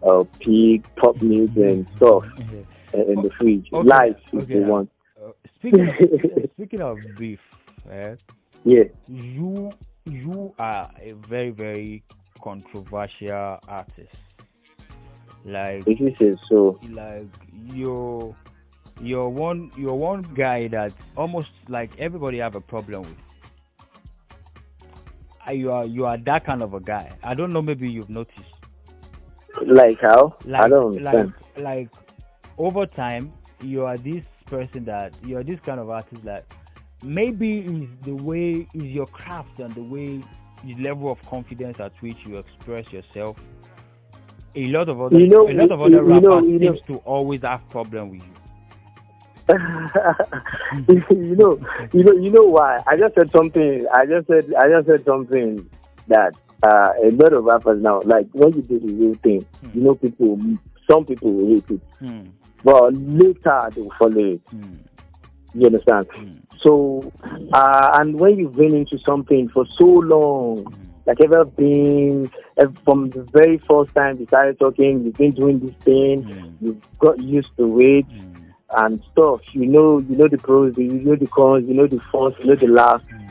uh, 0.07 0.25
pig, 0.41 0.87
pork 0.97 1.21
meat, 1.23 1.55
and 1.57 1.87
stuff 1.97 2.25
uh, 2.95 3.05
in 3.05 3.23
the 3.23 3.31
fridge. 3.39 3.69
Okay, 3.73 3.89
Live 3.89 4.17
if 4.33 4.43
okay. 4.45 4.55
you 4.55 4.61
want. 4.63 4.91
Uh, 5.23 5.31
speaking 5.59 5.89
of, 5.89 6.51
speaking 6.57 6.81
of 6.81 6.99
beef, 7.17 7.41
eh, 7.91 8.17
Yeah. 8.65 8.85
you 9.09 9.71
you 10.05 10.55
are 10.59 10.91
a 11.01 11.13
very 11.29 11.51
very 11.51 12.03
controversial 12.41 13.59
artist. 13.69 14.17
Like 15.45 15.87
If 15.87 16.01
you 16.01 16.15
say 16.19 16.35
so, 16.49 16.79
like 16.91 17.27
you're 17.73 18.35
you're 19.01 19.29
one 19.29 19.71
you're 19.77 19.95
one 19.95 20.23
guy 20.35 20.69
that 20.69 20.93
almost 21.17 21.49
like 21.69 21.91
everybody 21.99 22.39
have 22.39 22.55
a 22.55 22.61
problem 22.61 23.03
with. 23.03 23.17
Uh, 25.49 25.53
You 25.53 25.73
are 25.73 25.87
you 25.87 26.07
are 26.07 26.17
that 26.19 26.45
kind 26.45 26.63
of 26.63 26.75
a 26.75 26.81
guy. 26.81 27.11
I 27.23 27.35
don't 27.35 27.53
know. 27.53 27.63
Maybe 27.63 27.91
you've 27.91 28.11
noticed. 28.11 28.45
like 29.67 30.01
how? 30.01 30.37
Like 30.45 30.65
I 30.65 30.69
don't 30.69 30.97
understand. 30.97 31.35
like 31.57 31.63
like 31.65 31.89
over 32.59 32.87
time, 32.87 33.33
you 33.61 33.85
are 33.85 33.97
this 33.97 34.25
person 34.47 34.85
that 34.85 35.15
you 35.25 35.37
are 35.39 35.43
this 35.43 35.61
kind 35.61 35.81
of 35.81 35.91
artist 35.91 36.23
that 36.25 36.45
maybe 37.03 37.61
is 37.61 37.89
the 38.03 38.15
way 38.15 38.67
is 38.75 38.85
your 38.85 39.07
craft 39.07 39.59
and 39.61 39.73
the 39.75 39.83
way 39.83 40.21
the 40.65 40.75
level 40.75 41.11
of 41.11 41.21
confidence 41.23 41.81
at 41.81 41.93
which 42.01 42.19
you 42.27 42.37
express 42.37 42.93
yourself. 42.93 43.37
A 44.55 44.67
lot 44.67 44.89
of 44.89 45.01
other 45.01 45.19
You 45.19 45.27
know, 45.29 45.49
a 45.49 45.53
lot 45.55 45.71
of 45.71 45.81
other 45.81 46.03
you 46.05 46.21
know, 46.21 46.35
rappers 46.35 46.47
you 46.49 46.59
know. 46.59 46.73
seems 46.75 46.87
to 46.87 46.97
always 46.99 47.41
have 47.43 47.67
problem 47.71 48.11
with 48.11 48.23
you. 48.23 48.29
you 50.89 51.37
know, 51.37 51.59
you 51.93 52.05
know, 52.05 52.13
you 52.13 52.31
know 52.31 52.43
why? 52.45 52.79
I 52.87 52.97
just 52.97 53.15
said 53.15 53.31
something. 53.33 53.87
I 53.93 54.07
just 54.07 54.27
said, 54.29 54.53
I 54.59 54.69
just 54.69 54.87
said 54.87 55.05
something 55.05 55.69
that 56.09 56.35
uh, 56.63 56.93
a 57.03 57.11
lot 57.11 57.33
of 57.33 57.45
rappers 57.45 57.83
now, 57.83 58.01
like 58.05 58.27
when 58.33 58.53
you 58.55 58.63
do 58.63 58.79
the 58.79 58.95
real 58.95 59.15
thing, 59.17 59.45
you 59.75 59.81
know, 59.83 59.95
people, 59.95 60.39
some 60.91 61.05
people 61.05 61.33
will 61.33 61.49
hate 61.55 61.65
it, 61.71 61.81
Hmm, 61.99 62.23
but 62.63 62.95
later 62.95 63.69
they 63.75 63.81
will 63.83 63.93
follow 63.99 64.33
it. 64.35 64.41
hmm, 64.51 64.75
You 65.55 65.67
understand? 65.67 66.07
hmm, 66.15 66.31
So, 66.63 67.13
uh, 67.53 67.91
and 68.01 68.19
when 68.19 68.39
you've 68.39 68.55
been 68.55 68.75
into 68.75 68.99
something 68.99 69.49
for 69.49 69.67
so 69.67 69.85
long, 69.87 70.65
hmm, 70.65 70.92
like 71.07 71.21
ever 71.21 71.45
been 71.45 72.31
from 72.85 73.11
the 73.11 73.23
very 73.33 73.59
first 73.59 73.95
time 73.95 74.19
you 74.19 74.27
started 74.27 74.59
talking, 74.59 75.05
you've 75.05 75.15
been 75.15 75.31
doing 75.31 75.59
this 75.61 75.75
thing, 75.81 76.23
hmm, 76.23 76.65
you've 76.65 76.99
got 76.99 77.19
used 77.19 77.57
to 77.57 77.81
it 77.81 78.05
hmm, 78.05 78.51
and 78.77 79.03
stuff. 79.13 79.55
You 79.55 79.67
know, 79.67 79.99
you 80.01 80.17
know 80.17 80.29
the 80.29 80.39
pros, 80.39 80.77
you 80.79 80.89
know 80.89 81.17
the 81.17 81.27
cons, 81.27 81.67
you 81.69 81.75
know 81.75 81.87
the 81.87 82.01
first, 82.13 82.39
you 82.41 82.47
know 82.47 82.57
the 82.57 82.69
last 82.69 83.05
hmm. 83.07 83.27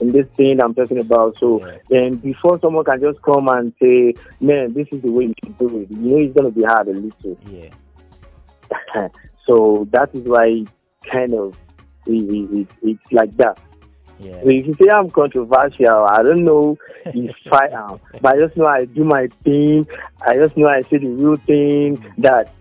in 0.00 0.12
this 0.12 0.26
thing 0.36 0.60
I'm 0.60 0.74
talking 0.74 0.98
about. 0.98 1.38
So 1.38 1.64
Yeah. 1.64 1.78
then 1.88 2.16
before 2.16 2.58
someone 2.60 2.84
can 2.84 3.00
just 3.00 3.22
come 3.22 3.48
and 3.48 3.72
say, 3.80 4.14
Man, 4.40 4.72
this 4.72 4.88
is 4.90 5.02
the 5.02 5.12
way 5.12 5.26
you 5.26 5.34
should 5.44 5.58
do 5.58 5.80
it, 5.80 5.90
you 5.90 5.96
know 5.96 6.18
it's 6.18 6.34
gonna 6.34 6.50
be 6.50 6.62
hard 6.64 6.88
a 6.88 6.92
little. 6.92 7.38
Yeah. 7.50 9.08
so 9.46 9.86
that 9.92 10.10
is 10.12 10.22
why 10.24 10.64
kind 11.04 11.34
of 11.34 11.56
it, 12.06 12.12
it, 12.12 12.58
it, 12.60 12.68
it's 12.82 13.12
like 13.12 13.36
that. 13.36 13.58
Yeah. 14.18 14.40
So 14.42 14.48
if 14.48 14.66
you 14.66 14.74
say 14.74 14.88
I'm 14.92 15.10
controversial, 15.10 16.06
I 16.10 16.22
don't 16.22 16.44
know 16.44 16.78
if 17.04 17.34
I 17.52 17.68
am. 17.68 18.00
But 18.20 18.36
I 18.36 18.38
just 18.40 18.56
know 18.56 18.66
I 18.66 18.84
do 18.84 19.04
my 19.04 19.28
thing. 19.44 19.86
I 20.26 20.36
just 20.36 20.56
know 20.56 20.68
I 20.68 20.82
say 20.82 20.98
the 20.98 21.08
real 21.08 21.36
thing 21.36 22.02
that 22.18 22.52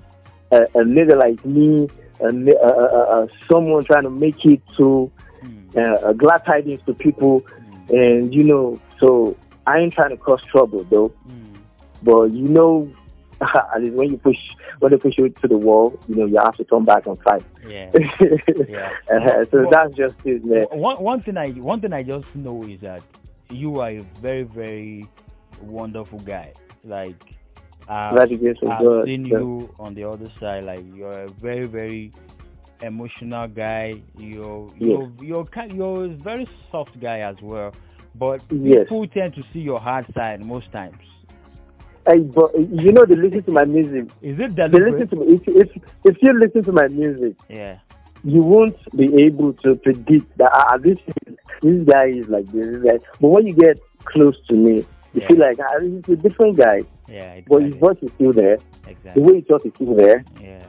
uh, 0.52 0.66
a 0.76 0.84
nigga 0.84 1.18
like 1.18 1.44
me, 1.46 1.90
a, 2.20 2.26
uh, 2.26 2.68
uh, 2.68 3.28
someone 3.50 3.84
trying 3.84 4.04
to 4.04 4.10
make 4.10 4.44
it 4.46 4.62
to 4.78 5.12
Hmm, 5.42 5.78
uh, 5.78 6.14
glad 6.14 6.46
tidings 6.46 6.82
to 6.86 6.94
people, 6.94 7.40
hmm, 7.40 7.96
and 7.96 8.34
you 8.34 8.44
know, 8.44 8.80
so 9.00 9.38
I 9.68 9.80
ain't 9.80 9.94
trying 9.94 10.10
to 10.10 10.18
cause 10.18 10.42
trouble 10.44 10.84
though. 10.86 11.08
hmm. 11.28 11.54
But 12.02 12.32
you 12.32 12.48
know, 12.48 12.90
least 13.80 13.94
when 13.94 14.12
you 14.12 14.18
push, 14.18 14.38
when 14.80 14.92
they 14.92 14.98
push 14.98 15.18
you 15.18 15.30
to 15.30 15.48
the 15.48 15.58
wall, 15.58 15.98
you 16.08 16.16
know, 16.16 16.26
you 16.26 16.38
have 16.44 16.56
to 16.58 16.64
turn 16.64 16.84
back 16.86 17.06
and 17.08 17.18
fight. 17.22 17.44
Yeah. 17.68 17.92
Yeah. 18.68 18.94
uh, 19.12 19.44
so 19.46 19.62
Well- 19.62 19.70
that's 19.72 19.96
just 19.96 20.16
it, 20.26 20.46
man. 20.46 20.64
One 20.72 20.98
one 21.04 21.22
thing 21.22 21.38
I 21.38 21.50
one 21.50 21.82
thing 21.82 21.94
I 21.94 22.04
just 22.04 22.34
know 22.36 22.64
is 22.64 22.80
that 22.82 23.04
you 23.50 23.80
are 23.80 23.90
a 23.90 24.00
very 24.22 24.44
very 24.44 25.06
wonderful 25.62 26.20
guy. 26.20 26.54
Like 26.84 27.16
I've, 27.88 28.18
I've 28.20 28.30
seen 29.08 29.26
you 29.26 29.74
on 29.80 29.94
the 29.94 30.04
other 30.06 30.28
side. 30.40 30.66
Like 30.66 30.84
you're 30.94 31.12
a 31.24 31.28
very 31.30 31.66
very 31.68 32.12
emotional 32.82 33.48
guy. 33.48 34.02
You're 34.18 34.70
you're 34.78 35.12
you're 35.22 35.46
kind 35.46 35.72
you're 35.74 36.06
a 36.06 36.10
very 36.10 36.48
soft 36.72 37.00
guy 37.00 37.20
as 37.20 37.36
well. 37.42 37.74
But 38.16 38.44
Yes. 38.50 38.84
people 38.84 39.08
tend 39.08 39.36
to 39.36 39.44
see 39.52 39.60
your 39.60 39.80
hard 39.80 40.06
side 40.14 40.46
most 40.46 40.72
times. 40.72 40.98
Hey, 42.08 42.20
but 42.20 42.52
you 42.60 42.92
know, 42.92 43.04
they 43.06 43.16
listen 43.16 43.44
to 43.44 43.52
my 43.52 43.66
music. 43.66 44.08
Is 44.22 44.40
it 44.40 44.56
deliberate? 44.56 44.72
They 44.72 44.92
listen 44.92 45.08
to 45.10 45.16
me. 45.26 45.34
If, 45.34 45.48
if, 45.48 45.84
if 46.06 46.18
you 46.22 46.40
listen 46.40 46.64
to 46.64 46.72
my 46.72 46.88
music, 46.90 47.36
Yeah. 47.50 47.80
you 48.24 48.42
won't 48.42 48.78
be 48.96 49.24
able 49.24 49.54
to 49.54 49.76
predict 49.76 50.38
that 50.38 50.52
ah, 50.54 50.78
this 50.78 50.98
this 51.62 51.80
guy 51.82 52.08
is 52.08 52.28
like 52.30 52.46
this, 52.52 52.68
this 52.68 52.82
guy. 52.84 52.98
But 53.20 53.28
when 53.30 53.48
you 53.48 53.54
get 53.54 53.80
close 54.04 54.36
to 54.50 54.56
me, 54.58 54.76
you 54.78 54.86
Yeah. 55.22 55.28
feel 55.28 55.38
like 55.40 55.58
ah, 55.60 55.80
this 55.80 55.92
is 55.92 56.10
a 56.10 56.16
different 56.16 56.58
guy. 56.58 56.82
Yeah. 57.10 57.40
But 57.48 57.64
his 57.64 57.76
voice 57.76 57.98
is 58.04 58.12
still 58.14 58.34
there. 58.34 58.58
Exactly. 58.88 59.12
The 59.16 59.22
way 59.22 59.36
he 59.38 59.42
talks 59.42 59.66
is 59.66 59.72
still 59.76 59.96
there. 59.96 60.24
Yeah. 60.42 60.64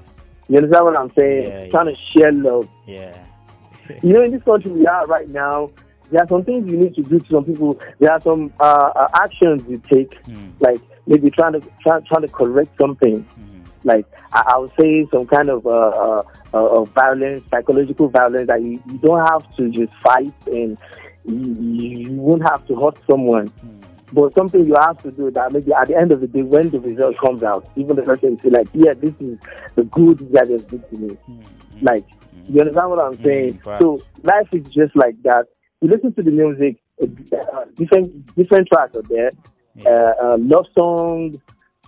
You 0.48 0.56
understand 0.58 0.84
what 0.86 0.98
I'm 0.98 1.12
saying? 1.18 1.46
Yeah, 1.48 1.68
Trying 1.70 1.94
to 1.94 2.00
share 2.12 2.32
love. 2.32 2.68
Yeah. 2.86 3.12
You 4.02 4.12
know, 4.14 4.22
in 4.24 4.32
this 4.32 4.42
country 4.42 4.70
we 4.72 4.84
are 4.86 5.06
right 5.06 5.28
now, 5.28 5.68
there 6.10 6.20
are 6.22 6.28
some 6.28 6.42
things 6.44 6.68
you 6.70 6.76
need 6.76 6.94
to 6.96 7.02
do 7.02 7.20
to 7.20 7.26
some 7.30 7.44
people. 7.44 7.78
There 8.00 8.10
are 8.10 8.20
some 8.20 8.52
uh, 8.58 8.90
uh, 8.96 9.08
actions 9.14 9.62
you 9.68 9.76
take, 9.88 10.12
Hmm, 10.26 10.48
like 10.58 10.80
maybe 11.06 11.30
trying 11.30 11.52
to 11.52 11.60
try, 11.80 12.00
trying 12.00 12.22
to 12.22 12.28
correct 12.28 12.70
something. 12.80 13.22
hmm, 13.22 13.62
like 13.84 14.06
I, 14.32 14.54
I 14.54 14.58
would 14.58 14.72
say 14.78 15.06
some 15.12 15.26
kind 15.26 15.48
of 15.48 15.66
uh, 15.66 15.70
uh, 15.70 16.22
uh, 16.54 16.80
of 16.80 16.88
violence, 16.90 17.42
psychological 17.50 18.08
violence 18.08 18.48
that 18.48 18.62
you, 18.62 18.82
you 18.90 18.98
don't 18.98 19.25
have 19.26 19.48
to 19.56 19.70
just 19.70 19.94
fight 19.98 20.34
and 20.46 20.78
you, 21.25 21.94
you 21.96 22.12
won't 22.12 22.42
have 22.42 22.66
to 22.68 22.76
hurt 22.76 22.98
someone. 23.08 23.48
hmm. 23.48 23.80
But 24.12 24.34
something 24.34 24.64
you 24.64 24.76
have 24.78 24.98
to 25.02 25.10
do 25.10 25.32
that 25.32 25.52
maybe 25.52 25.72
at 25.72 25.88
the 25.88 25.96
end 25.96 26.12
of 26.12 26.20
the 26.20 26.28
day, 26.28 26.42
when 26.42 26.70
the 26.70 26.78
result 26.78 27.16
comes 27.18 27.42
out, 27.42 27.68
even 27.75 27.96
the 27.96 28.02
person 28.02 28.38
feel 28.38 28.52
like, 28.52 28.68
yeah, 28.72 28.92
this 28.94 29.12
is 29.18 29.36
the 29.75 29.82
good 29.84 30.18
that 30.32 30.46
just 30.46 30.68
did 30.68 30.88
to 30.90 30.96
me. 30.96 31.14
Hmm, 31.14 31.40
hmm. 31.40 31.84
Like, 31.84 32.04
you 32.48 32.60
understand 32.60 32.90
what 32.90 33.04
I'm 33.04 33.22
saying? 33.22 33.60
So 33.80 34.00
life 34.22 34.48
is 34.52 34.68
just 34.68 34.94
like 34.94 35.20
that. 35.25 35.46
You 35.80 35.90
listen 35.90 36.14
to 36.14 36.22
the 36.22 36.30
music, 36.30 36.80
uh, 37.02 37.64
different 37.75 38.34
different 38.36 38.68
tracks 38.68 38.96
are 38.96 39.02
there. 39.02 39.30
Yeah. 39.76 39.88
Uh, 39.90 40.14
uh, 40.23 40.37
love 40.40 40.66
songs, 40.76 41.37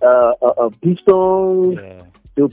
uh, 0.02 0.32
uh, 0.42 0.46
uh, 0.46 0.70
beat 0.82 1.00
songs. 1.08 1.76
yeah. 1.82 2.02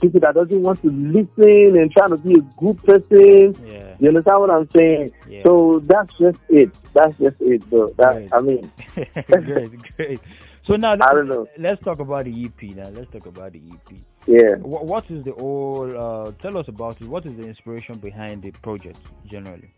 People 0.00 0.18
that 0.18 0.34
doesn't 0.34 0.62
want 0.62 0.82
to 0.82 0.90
listen 0.90 1.76
and 1.78 1.92
trying 1.92 2.10
to 2.10 2.16
be 2.18 2.32
a 2.32 2.42
good 2.58 2.76
person. 2.82 3.54
Yeah. 3.64 3.94
You 4.00 4.08
understand 4.08 4.40
what 4.40 4.50
I'm 4.50 4.68
saying? 4.70 5.12
So 5.44 5.80
that's 5.84 6.12
just 6.18 6.38
it. 6.48 6.70
That's 6.92 7.16
just 7.18 7.36
it, 7.40 7.62
though. 7.70 7.94
That 7.96 8.16
Right. 8.16 8.28
I 8.32 8.40
mean, 8.40 8.72
great, 9.44 9.96
great. 9.96 10.20
So 10.66 10.74
now 10.74 10.94
I 10.94 10.96
don't 11.14 11.28
know. 11.28 11.46
let's 11.56 11.80
talk 11.84 12.00
about 12.00 12.24
the 12.24 12.44
EP. 12.46 12.74
Now 12.74 12.88
let's 12.88 13.08
talk 13.12 13.26
about 13.26 13.52
the 13.52 13.62
EP. 13.72 13.98
Yeah. 14.26 14.56
What, 14.56 14.86
what 14.86 15.08
is 15.08 15.22
the 15.22 15.32
whole? 15.34 15.96
Uh, 15.96 16.32
tell 16.40 16.58
us 16.58 16.66
about 16.66 17.00
it. 17.00 17.06
What 17.06 17.24
is 17.24 17.34
the 17.36 17.42
inspiration 17.46 17.96
behind 17.98 18.42
the 18.42 18.50
project 18.50 18.98
generally? 19.30 19.70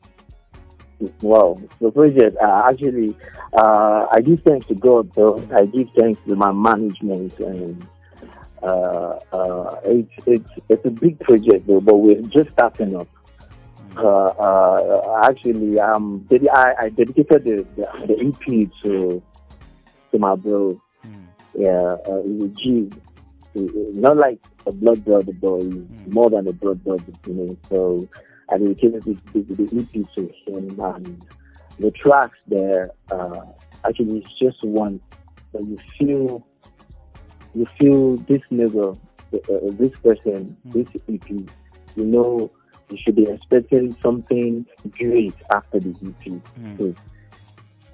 Wow. 1.22 1.56
The 1.80 1.90
project 1.90 2.36
uh, 2.42 2.62
actually, 2.66 3.14
uh, 3.52 4.06
I 4.10 4.20
give 4.20 4.40
thanks 4.42 4.66
to 4.68 4.74
God, 4.74 5.10
though. 5.14 5.46
I 5.54 5.64
give 5.66 5.88
thanks 5.98 6.20
to 6.28 6.34
my 6.36 6.52
management 6.52 7.38
and. 7.38 7.86
Uh, 8.60 9.16
uh, 9.32 9.76
it's 9.84 10.10
it's 10.26 10.50
it's 10.68 10.84
a 10.84 10.90
big 10.90 11.16
project 11.20 11.64
though, 11.68 11.80
but 11.80 11.96
we're 11.96 12.20
just 12.22 12.50
starting 12.50 12.96
up. 12.96 13.06
Uh, 13.96 14.26
uh, 14.26 15.20
actually, 15.22 15.78
um, 15.78 16.26
I, 16.52 16.74
I 16.80 16.88
dedicated 16.88 17.44
the, 17.44 17.66
the, 17.76 18.06
the 18.08 18.26
EP 18.26 18.68
to 18.82 19.22
to 20.10 20.18
my 20.18 20.34
bro. 20.34 20.80
Hmm. 21.04 21.24
Yeah, 21.54 21.96
uh, 22.08 22.22
he's 22.22 22.42
a 22.42 22.48
G. 22.48 22.92
He- 23.54 23.68
he- 23.68 23.92
Not 23.94 24.16
like 24.16 24.40
a 24.66 24.72
blood 24.72 25.04
brother, 25.04 25.32
but 25.40 25.58
he's 25.58 25.74
Mm. 25.74 26.12
more 26.12 26.28
than 26.28 26.48
a 26.48 26.52
blood 26.52 26.82
brother 26.82 27.12
to 27.24 27.30
me. 27.30 27.56
So 27.68 28.08
I 28.50 28.58
dedicated 28.58 29.02
the, 29.04 29.14
the, 29.32 29.40
the 29.42 29.80
EP 29.80 30.14
to 30.14 30.32
him, 30.46 30.80
and 30.80 31.26
the 31.78 31.90
tracks 31.92 32.38
there, 32.46 32.90
uh, 33.10 33.42
actually, 33.84 34.18
it's 34.18 34.32
just 34.38 34.62
one 34.64 35.00
that 35.52 35.64
you 35.64 35.78
feel 35.98 36.46
you 37.54 37.66
feel 37.78 38.16
this 38.16 38.42
nigga, 38.50 38.96
uh, 39.32 39.36
uh 39.36 39.60
this 39.72 39.92
person, 40.00 40.56
mm. 40.66 40.72
this 40.72 40.88
EP, 41.08 41.30
you 41.96 42.04
know, 42.04 42.50
you 42.90 42.98
should 42.98 43.16
be 43.16 43.24
expecting 43.24 43.94
something 44.02 44.66
great 44.90 45.34
after 45.50 45.80
the 45.80 45.90
EP. 45.90 46.32
Mm. 46.58 46.96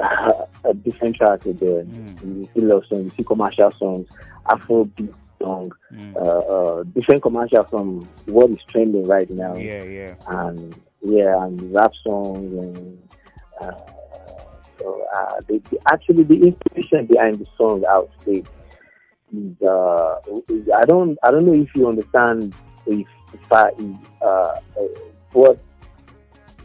Uh, 0.00 0.46
a 0.64 0.74
different 0.74 1.16
track 1.16 1.40
there. 1.42 1.84
Mm. 1.84 2.38
You 2.40 2.48
see 2.54 2.60
love 2.60 2.84
songs, 2.88 3.04
you 3.04 3.10
see 3.16 3.24
commercial 3.24 3.70
songs, 3.72 4.08
Afrobeat 4.46 5.14
song, 5.44 5.72
mm. 5.92 6.16
uh, 6.16 6.20
uh, 6.20 6.82
different 6.94 7.22
commercial 7.22 7.64
from 7.64 8.08
what 8.26 8.50
is 8.50 8.58
trending 8.68 9.06
right 9.06 9.28
now. 9.30 9.54
Yeah, 9.56 9.84
yeah. 9.84 10.14
And 10.26 10.74
yeah, 11.02 11.44
and 11.44 11.74
rap 11.74 11.92
songs 12.02 12.60
and 12.60 13.08
uh, 13.60 13.72
so, 14.80 15.06
uh, 15.14 15.40
the, 15.46 15.58
the, 15.70 15.78
actually 15.86 16.24
the 16.24 16.48
inspiration 16.48 17.06
behind 17.06 17.36
the 17.36 17.46
song 17.56 17.84
out 17.88 18.10
there 18.24 18.42
is 19.32 19.62
uh, 19.62 20.16
I 20.76 20.84
don't 20.86 21.18
I 21.22 21.30
don't 21.30 21.46
know 21.46 21.54
if 21.54 21.74
you 21.74 21.88
understand 21.88 22.54
if 22.86 23.06
if 23.32 23.52
I 23.52 23.70
uh, 24.22 24.26
uh, 24.26 24.58
what 25.32 25.60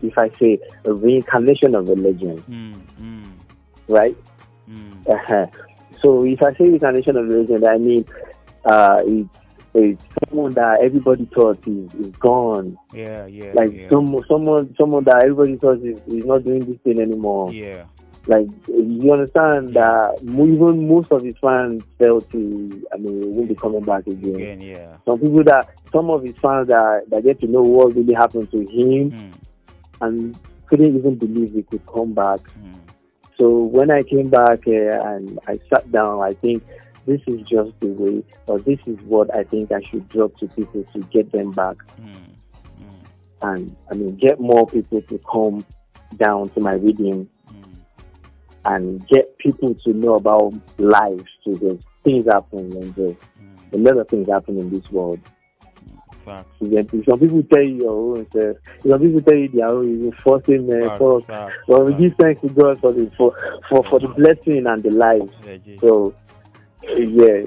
if 0.02 0.18
I 0.18 0.30
say 0.40 0.60
a 0.86 0.94
reincarnation 0.94 1.76
of 1.76 1.90
a 1.90 1.94
legend, 1.94 2.40
mm, 2.48 2.76
mm. 3.02 3.32
right? 3.88 4.16
Mm. 4.70 5.08
Uh-huh. 5.10 5.48
So 6.02 6.24
if 6.24 6.42
I 6.42 6.54
say 6.54 6.66
reincarnation 6.66 7.18
of 7.18 7.28
a 7.28 7.30
legend, 7.30 7.66
I 7.66 7.78
mean 7.78 8.06
uh, 8.66 9.02
it's 9.06 9.40
it's 9.76 10.04
someone 10.28 10.52
that 10.54 10.80
everybody 10.82 11.26
thought 11.34 11.60
is, 11.68 11.94
is 11.96 12.12
gone. 12.18 12.78
Yeah, 12.94 13.26
yeah. 13.28 13.52
Like 13.54 13.74
yeah. 13.74 13.90
some 13.90 14.20
someone 14.28 14.76
someone 14.78 15.04
that 15.06 15.24
everybody 15.24 15.58
thought 15.58 15.80
is, 15.84 16.00
is 16.08 16.26
not 16.26 16.44
doing 16.44 16.62
this 16.62 16.78
thing 16.84 17.00
anymore. 17.02 17.54
Yeah. 17.54 17.86
Like 18.28 18.48
you 18.68 19.12
understand 19.12 19.74
that 19.76 20.20
even 20.22 20.88
most 20.88 21.12
of 21.12 21.24
his 21.24 21.36
fans 21.42 21.84
felt 21.98 22.28
he, 22.32 22.84
I 22.94 22.98
mean, 22.98 23.34
won't 23.34 23.48
be 23.50 23.56
coming 23.56 23.82
back 23.84 24.06
again. 24.08 24.36
again. 24.36 24.62
Yeah. 24.62 24.98
Some 25.06 25.20
people 25.20 25.44
that 25.46 25.70
some 25.92 26.10
of 26.12 26.24
his 26.24 26.36
fans 26.38 26.68
that 26.68 27.04
that 27.10 27.24
get 27.24 27.40
to 27.42 27.48
know 27.48 27.62
what 27.62 27.96
really 27.96 28.14
happened 28.14 28.52
to 28.52 28.60
him 28.60 29.12
Mm. 29.12 29.34
and 30.02 30.40
couldn't 30.68 30.96
even 30.96 31.16
believe 31.16 31.54
he 31.54 31.64
could 31.64 31.86
come 31.88 32.14
back. 32.14 32.40
Mm. 32.40 32.76
So 33.40 33.64
when 33.64 33.90
I 33.90 34.04
came 34.04 34.28
back 34.28 34.68
uh, 34.68 35.02
and 35.14 35.40
I 35.48 35.58
sat 35.74 35.92
down, 35.92 36.22
I 36.22 36.34
think 36.34 36.62
this 37.10 37.22
is 37.28 37.42
just 37.42 37.72
the 37.80 37.88
way, 37.88 38.24
or 38.48 38.60
this 38.60 38.80
is 38.86 39.00
what 39.04 39.36
I 39.36 39.44
think 39.44 39.72
I 39.72 39.82
should 39.82 40.08
drop 40.10 40.36
to 40.38 40.48
people 40.48 40.84
to 40.94 41.00
get 41.16 41.32
them 41.32 41.52
back. 41.52 41.78
Mm. 42.00 42.16
And 43.42 43.76
I 43.92 43.96
mean, 43.96 44.16
get 44.18 44.40
more 44.40 44.68
people 44.68 45.02
to 45.02 45.18
come 45.32 45.66
down 46.18 46.50
to 46.50 46.60
my 46.60 46.74
reading 46.74 47.28
Mm. 47.52 47.76
and 48.66 49.08
get 49.08 49.38
people 49.38 49.74
to 49.74 49.94
know 49.94 50.16
about 50.16 50.54
life. 50.78 51.24
So 51.44 51.54
there's 51.56 51.80
things 52.04 52.26
happen 52.26 52.72
and 52.82 52.94
there's 52.96 53.16
Mm. 53.42 53.74
a 53.74 53.78
lot 53.78 53.98
of 53.98 54.08
things 54.08 54.28
happen 54.30 54.58
in 54.60 54.70
this 54.70 54.90
world. 54.92 55.20
Facts. 56.26 56.50
Some 56.60 57.20
people 57.20 57.44
tell 57.52 57.64
you 57.64 57.76
your 57.82 57.92
own 58.18 58.30
stuff. 58.30 58.58
Some 58.88 59.00
people 59.02 59.22
tell 59.22 59.38
you 59.38 59.48
their 59.48 59.70
own. 59.70 59.90
You 60.02 60.12
forcing. 60.20 60.70
Facts, 60.70 60.98
For, 61.00 61.22
well, 61.68 61.84
we 61.86 61.94
give 61.96 62.14
thanks 62.20 62.42
to 62.42 62.50
God 62.50 62.80
for 62.82 62.92
the 62.92 63.10
for 63.18 63.34
for, 63.70 63.84
for 63.90 64.00
the 64.00 64.10
blessing 64.10 64.68
and 64.68 64.84
the 64.84 64.92
life. 64.92 65.30
Legit. 65.46 65.80
So 65.80 66.14
yeah. 66.98 67.44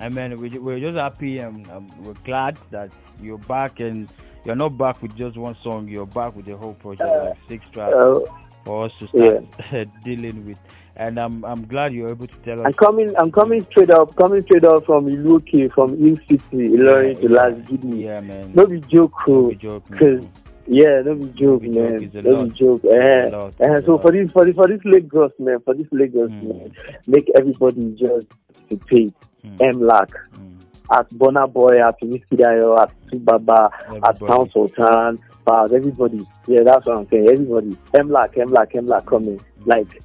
I 0.00 0.08
mean, 0.08 0.36
we, 0.36 0.48
we're 0.58 0.80
just 0.80 0.96
happy 0.96 1.38
and 1.38 1.68
um, 1.70 1.88
we're 2.02 2.14
glad 2.24 2.58
that 2.70 2.90
you're 3.20 3.38
back 3.38 3.78
and 3.78 4.12
you're 4.44 4.56
not 4.56 4.76
back 4.76 5.00
with 5.00 5.14
just 5.14 5.36
one 5.36 5.56
song, 5.62 5.86
you're 5.86 6.06
back 6.06 6.34
with 6.34 6.46
the 6.46 6.56
whole 6.56 6.74
project, 6.74 7.08
like 7.08 7.36
six 7.48 7.68
tracks 7.68 7.94
uh, 7.94 8.20
for 8.64 8.86
us 8.86 8.92
to 8.98 9.08
start 9.08 9.88
dealing 10.04 10.44
with. 10.44 10.58
And 10.96 11.18
I'm, 11.18 11.44
I'm 11.44 11.66
glad 11.66 11.94
you're 11.94 12.10
able 12.10 12.26
to 12.26 12.36
tell 12.38 12.60
us. 12.60 12.66
I'm 12.66 12.74
coming. 12.74 13.14
I'm 13.16 13.32
coming 13.32 13.64
straight 13.70 13.90
up. 13.90 14.14
Coming 14.16 14.42
straight 14.42 14.64
up 14.64 14.84
from 14.84 15.06
Iluke, 15.06 15.72
from 15.72 15.96
Hill 15.98 16.16
City, 16.28 16.68
Ilorin 16.68 17.18
to 17.20 17.28
Las 17.28 17.52
Gidi. 17.66 18.02
Yeah, 18.02 18.20
man. 18.20 18.52
No 18.54 18.66
be 18.66 18.80
joke, 18.80 19.26
No 19.26 20.28
be 20.66 20.74
joke, 20.74 20.88
man. 20.88 20.88
Cause 20.88 20.92
yeah, 20.92 21.00
no 21.04 21.14
be 21.14 21.26
joke, 21.26 21.62
No 21.62 21.62
be 21.62 21.70
joke, 21.70 22.14
man. 22.14 22.24
No 22.24 22.30
lot. 22.38 22.44
be 22.44 22.50
joke. 22.50 22.80
It's 22.84 23.22
a 23.22 23.36
lot, 23.36 23.54
it's 23.58 23.82
a 23.82 23.86
so 23.86 23.98
for 23.98 24.12
this, 24.12 24.30
for 24.32 24.44
this, 24.44 24.54
for 24.54 24.68
this 24.68 24.80
Lagos, 24.84 25.32
man, 25.38 25.60
for 25.64 25.74
this 25.74 25.86
Lagos, 25.92 26.30
Mm. 26.30 26.48
man, 26.48 26.72
make 27.06 27.28
everybody 27.36 27.94
just 27.98 28.26
repeat. 28.70 29.14
Mm, 29.44 29.58
MLAC 29.74 30.10
mm. 30.36 30.54
at 30.92 31.18
Bonner 31.18 31.46
Boy, 31.48 31.76
at 31.76 32.00
Miskidayo, 32.00 32.78
at 32.80 32.92
Subaba, 33.10 33.70
at. 34.04 34.18
Town 34.20 34.48
Sultan, 34.50 35.18
Paz, 35.46 35.72
everybody. 35.72 36.20
Yeah, 36.46 36.60
that's 36.64 36.86
what 36.86 36.98
I'm 36.98 37.08
saying. 37.08 37.28
Everybody. 37.28 37.70
MLAC, 37.94 38.34
MLAC, 38.36 38.72
MLAC 38.74 39.06
coming. 39.06 39.40
Like, 39.66 40.00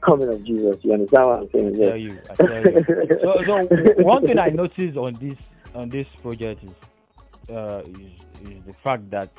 coming 0.00 0.28
of 0.28 0.42
Jesus. 0.44 0.76
You 0.82 0.94
understand 0.94 1.26
what 1.26 1.38
I'm 1.40 1.50
saying? 1.52 1.74
I 1.74 1.84
tell 1.84 1.88
Yeah. 1.88 1.94
you, 1.94 2.18
I 2.30 2.34
tell 2.34 2.62
you. 2.64 2.84
so, 3.22 3.44
so 3.46 4.02
one 4.02 4.26
thing 4.26 4.38
I 4.38 4.48
noticed 4.48 4.96
on 4.96 5.14
this 5.14 5.34
on 5.74 5.88
this 5.88 6.06
project 6.22 6.64
is 6.64 7.54
uh, 7.54 7.82
is, 7.86 8.50
is 8.50 8.64
the 8.66 8.72
fact 8.82 9.10
that 9.10 9.30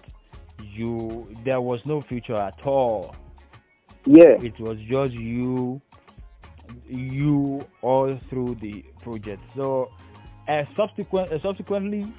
you 0.71 1.27
there 1.43 1.61
was 1.61 1.85
no 1.85 2.01
future 2.01 2.35
at 2.35 2.59
all. 2.65 3.15
yeah. 4.05 4.37
It 4.41 4.59
was 4.59 4.77
just 4.79 5.13
you, 5.13 5.81
you 6.87 7.65
all 7.81 8.17
through 8.29 8.55
the 8.61 8.83
project. 9.01 9.41
So, 9.55 9.89
uh, 10.47 10.63
subsequent 10.75 11.31
uh, 11.31 11.39
subsequently, 11.41 12.13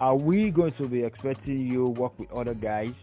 are 0.00 0.16
we 0.16 0.50
going 0.50 0.72
to 0.74 0.88
be 0.88 1.02
expecting 1.02 1.66
you 1.66 1.86
work 1.86 2.18
with 2.18 2.30
other 2.32 2.54
guys? 2.54 2.94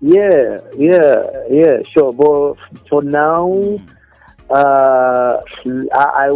Yeah, 0.00 0.60
yeah, 0.76 1.22
yeah, 1.50 1.76
sure. 1.96 2.12
But 2.12 2.56
for 2.88 3.02
now, 3.02 3.48
Mm, 3.48 3.97
uh, 4.50 5.36
I, 5.94 6.04
I, 6.04 6.30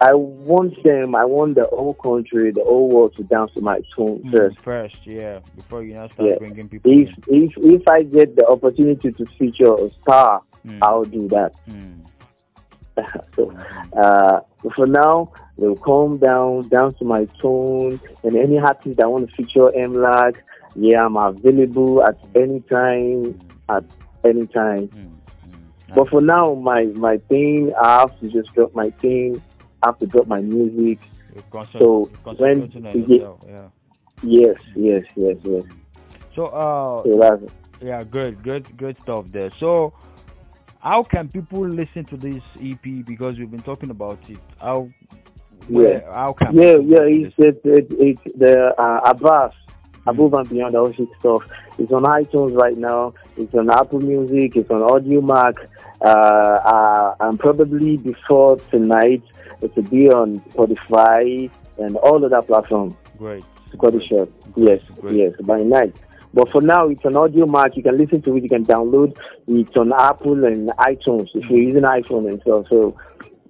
I 0.00 0.14
want 0.14 0.82
them, 0.84 1.14
I 1.14 1.24
want 1.24 1.54
the 1.56 1.66
whole 1.70 1.94
country, 1.94 2.52
the 2.52 2.62
whole 2.64 2.88
world 2.88 3.14
to 3.16 3.24
dance 3.24 3.52
to 3.54 3.60
my 3.60 3.80
tune 3.96 4.22
mm, 4.24 4.32
first. 4.32 4.58
first, 4.62 5.06
yeah, 5.06 5.40
before 5.54 5.82
you 5.82 5.94
now 5.94 6.08
start 6.08 6.28
Yeah. 6.30 6.38
bringing 6.38 6.68
people. 6.68 6.90
If, 6.92 7.08
in. 7.28 7.44
if, 7.44 7.52
if 7.56 7.88
I 7.88 8.02
get 8.02 8.36
the 8.36 8.46
opportunity 8.46 9.10
to 9.12 9.26
feature 9.38 9.74
a 9.74 9.90
star, 10.02 10.42
Mm, 10.66 10.78
I'll 10.82 11.04
do 11.04 11.28
that. 11.28 11.52
mm, 11.68 12.00
so, 13.36 13.54
uh, 13.96 14.40
for 14.74 14.86
now, 14.86 15.30
they'll 15.58 15.76
calm 15.76 16.18
down, 16.18 16.68
dance 16.68 16.98
to 16.98 17.04
my 17.04 17.26
tune, 17.40 18.00
and 18.24 18.36
any 18.36 18.58
artist 18.58 18.96
that 18.96 19.08
want 19.10 19.28
to 19.28 19.34
feature 19.36 19.70
MLAC, 19.76 20.36
yeah, 20.74 21.04
I'm 21.04 21.16
available 21.16 22.02
at 22.02 22.18
any 22.34 22.60
time, 22.62 23.34
mm, 23.34 23.38
at 23.68 23.84
any 24.24 24.46
time. 24.48 24.88
mm. 24.88 25.15
But 25.94 26.08
for 26.08 26.20
now, 26.20 26.54
my 26.54 26.84
my 26.96 27.18
thing, 27.28 27.72
I 27.80 28.00
have 28.00 28.18
to 28.20 28.28
just 28.28 28.54
drop 28.54 28.74
my 28.74 28.90
thing. 28.90 29.42
I 29.82 29.88
have 29.88 29.98
to 30.00 30.06
drop 30.06 30.26
my 30.26 30.40
music. 30.40 30.98
You're 31.34 31.44
So, 31.80 32.10
when 32.38 32.68
get- 33.06 33.22
yeah. 33.48 33.68
Yes, 34.22 34.56
yes, 34.74 35.04
yes, 35.14 35.36
yes. 35.44 35.62
So, 36.34 36.46
uh, 36.46 37.02
So 37.04 37.48
yeah, 37.82 38.02
good, 38.02 38.42
good, 38.42 38.76
good 38.76 38.96
stuff 39.02 39.26
there. 39.30 39.50
So, 39.50 39.92
how 40.80 41.02
can 41.02 41.28
people 41.28 41.66
listen 41.68 42.04
to 42.06 42.16
this 42.16 42.42
EP? 42.60 43.04
Because 43.04 43.38
we've 43.38 43.50
been 43.50 43.62
talking 43.62 43.90
about 43.90 44.18
it. 44.28 44.38
How, 44.58 44.88
where, 45.68 46.10
how 46.12 46.32
can 46.32 46.56
yeah, 46.56 46.76
yeah. 46.78 47.02
It's 47.02 47.34
it, 47.38 47.60
it, 47.64 47.86
it's 47.90 48.38
the 48.38 48.74
uh, 48.78 49.00
Abbas. 49.10 49.52
Above 50.06 50.34
and 50.34 50.48
beyond 50.48 50.74
the 50.74 50.78
ocean 50.78 51.08
stuff. 51.18 51.42
It's 51.78 51.92
on 51.92 52.04
iTunes 52.04 52.56
right 52.56 52.76
now. 52.76 53.14
It's 53.36 53.54
on 53.54 53.70
Apple 53.70 54.00
Music. 54.00 54.56
It's 54.56 54.70
on 54.70 54.80
Audiomack. 54.80 55.66
Uh, 56.00 56.08
uh, 56.08 57.14
and 57.20 57.38
probably 57.38 57.96
before 57.96 58.56
tonight, 58.70 59.22
it 59.62 59.74
will 59.74 59.82
be 59.84 60.08
on 60.08 60.40
Spotify 60.50 61.50
and 61.78 61.96
all 61.96 62.24
other 62.24 62.42
platforms. 62.42 62.94
Great. 63.18 63.44
Scottish 63.72 64.08
Great. 64.08 64.20
Shop. 64.20 64.28
Yes, 64.56 64.80
Great. 65.00 65.16
yes, 65.16 65.32
by 65.42 65.58
night. 65.58 65.94
But 66.32 66.50
for 66.50 66.60
now, 66.60 66.88
it's 66.88 67.04
an 67.04 67.14
Audiomack. 67.14 67.76
You 67.76 67.82
can 67.82 67.96
listen 67.96 68.20
to 68.22 68.36
it. 68.36 68.42
You 68.42 68.48
can 68.48 68.64
download. 68.64 69.18
It's 69.48 69.74
on 69.76 69.92
Apple 69.98 70.44
and 70.44 70.68
iTunes 70.68 71.28
if 71.34 71.48
you're 71.48 71.62
using 71.62 71.82
iPhone 71.82 72.28
and 72.28 72.40
stuff. 72.42 72.66
So 72.70 72.96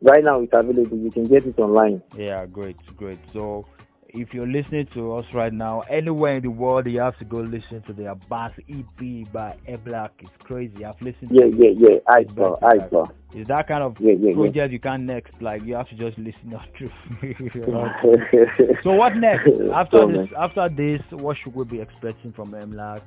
right 0.03 0.23
now, 0.25 0.37
it's 0.40 0.53
available. 0.53 0.97
You 0.97 1.11
can 1.11 1.25
get 1.25 1.47
it 1.47 1.59
online. 1.59 2.01
Yeah, 2.16 2.47
great, 2.47 2.77
great. 2.97 3.19
So, 3.33 3.64
if 4.09 4.33
you're 4.35 4.47
listening 4.47 4.85
to 4.95 5.14
us 5.16 5.25
right 5.35 5.53
now, 5.53 5.81
anywhere 5.90 6.33
in 6.33 6.42
the 6.42 6.51
world, 6.51 6.87
you 6.87 7.01
have 7.01 7.16
to 7.19 7.25
go 7.25 7.38
listen 7.38 7.83
to 7.83 7.92
the 7.92 8.11
Abbas 8.11 8.53
EP 8.69 9.33
by 9.33 9.57
A 9.66 9.77
Black. 9.79 10.12
It's 10.21 10.31
crazy. 10.45 10.85
I've 10.85 11.01
listened 11.01 11.31
Yeah, 11.31 11.47
to 11.47 11.57
yeah, 11.57 11.71
yeah. 11.77 11.99
I 12.09 12.25
saw, 12.35 12.57
I 12.62 12.79
saw. 12.88 13.07
It's 13.35 13.49
that 13.49 13.66
kind 13.69 13.83
of 13.85 13.99
Yeah, 14.01 14.12
yeah, 14.19 14.31
yeah. 14.31 14.35
project 14.35 14.73
you 14.73 14.79
can't 14.81 15.03
next. 15.03 15.40
Like, 15.42 15.62
you 15.64 15.75
have 15.75 15.88
to 15.90 15.95
just 15.97 16.19
listen 16.19 16.55
on 16.55 16.64
through. 16.77 16.90
So 18.83 18.92
what 18.95 19.16
next? 19.16 19.49
After 19.73 20.07
this, 20.07 20.16
man. 20.16 20.29
after 20.37 20.69
this, 20.69 21.03
what 21.11 21.37
should 21.37 21.55
we 21.55 21.64
be 21.64 21.81
expecting 21.81 22.33
from 22.33 22.53
MLAC? 22.53 23.03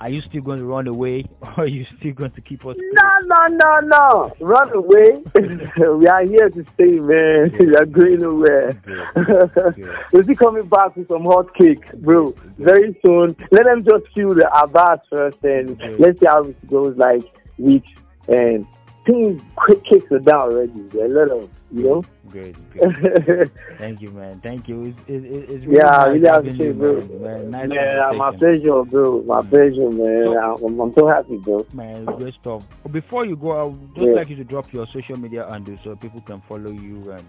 Are 0.00 0.08
you 0.08 0.22
still 0.22 0.40
going 0.40 0.58
to 0.58 0.64
run 0.64 0.86
away, 0.86 1.26
or 1.42 1.64
are 1.64 1.66
you 1.66 1.84
still 1.98 2.12
going 2.12 2.30
to 2.30 2.40
keep 2.40 2.64
us? 2.64 2.74
No, 2.78 3.10
no, 3.24 3.46
no, 3.48 3.80
no. 3.80 4.32
Run 4.40 4.72
away. 4.74 5.16
we 5.94 6.06
are 6.06 6.24
here 6.24 6.48
to 6.48 6.64
stay, 6.72 6.98
man. 6.98 7.54
we 7.60 7.76
are 7.76 7.84
going 7.84 8.20
nowhere. 8.20 8.72
Good. 8.72 9.86
We'll 10.12 10.22
be 10.26 10.34
coming 10.34 10.66
back 10.68 10.96
with 10.96 11.08
some 11.08 11.24
hot 11.24 11.54
cake, 11.54 11.92
bro. 12.00 12.34
Very 12.56 12.98
soon. 13.04 13.36
Let 13.50 13.66
them 13.66 13.82
just 13.84 14.06
feel 14.14 14.34
the 14.34 14.48
Abbas 14.62 15.00
first 15.10 15.38
and 15.44 15.78
Good. 15.78 16.00
let's 16.00 16.18
see 16.18 16.26
how 16.26 16.44
it 16.44 16.68
goes 16.68 16.96
like 16.96 17.24
weeks 17.58 17.92
and 18.28 18.66
things 19.06 19.42
quick 19.56 19.84
kicks 19.84 20.10
are 20.12 20.18
down 20.18 20.40
already. 20.40 20.80
A 21.00 21.08
lot 21.08 21.30
of 21.30 21.48
you 21.72 21.84
know. 21.84 22.04
Great, 22.28 22.54
great. 22.72 23.50
Thank 23.78 24.00
you, 24.02 24.10
man. 24.10 24.40
Thank 24.40 24.68
you. 24.68 24.82
It's, 24.82 25.00
it, 25.08 25.24
it's 25.50 25.64
really 25.64 25.78
yeah, 25.78 26.04
really 26.04 26.26
appreciate, 26.28 26.66
you, 26.66 26.74
bro. 26.74 26.94
man. 27.18 27.50
Man, 27.50 27.68
nice 27.68 27.68
Man, 27.68 28.16
my 28.18 28.36
pleasure, 28.36 28.82
bro. 28.84 29.22
My 29.22 29.42
pleasure, 29.42 29.90
man. 29.90 30.36
I'm, 30.36 30.80
I'm 30.80 30.94
so 30.94 31.08
happy, 31.08 31.36
bro. 31.38 31.66
Man, 31.72 32.06
it's 32.08 32.22
great 32.22 32.34
stuff. 32.34 32.64
Before 32.90 33.24
you 33.26 33.36
go, 33.36 33.50
I 33.52 33.64
would 33.64 33.94
just 33.94 34.06
Yeah. 34.06 34.12
like 34.12 34.28
you 34.30 34.36
to 34.36 34.44
drop 34.44 34.72
your 34.72 34.86
social 34.92 35.16
media 35.18 35.46
handle 35.48 35.76
so 35.82 35.96
people 35.96 36.20
can 36.20 36.40
follow 36.42 36.70
you 36.70 36.96
and 37.10 37.24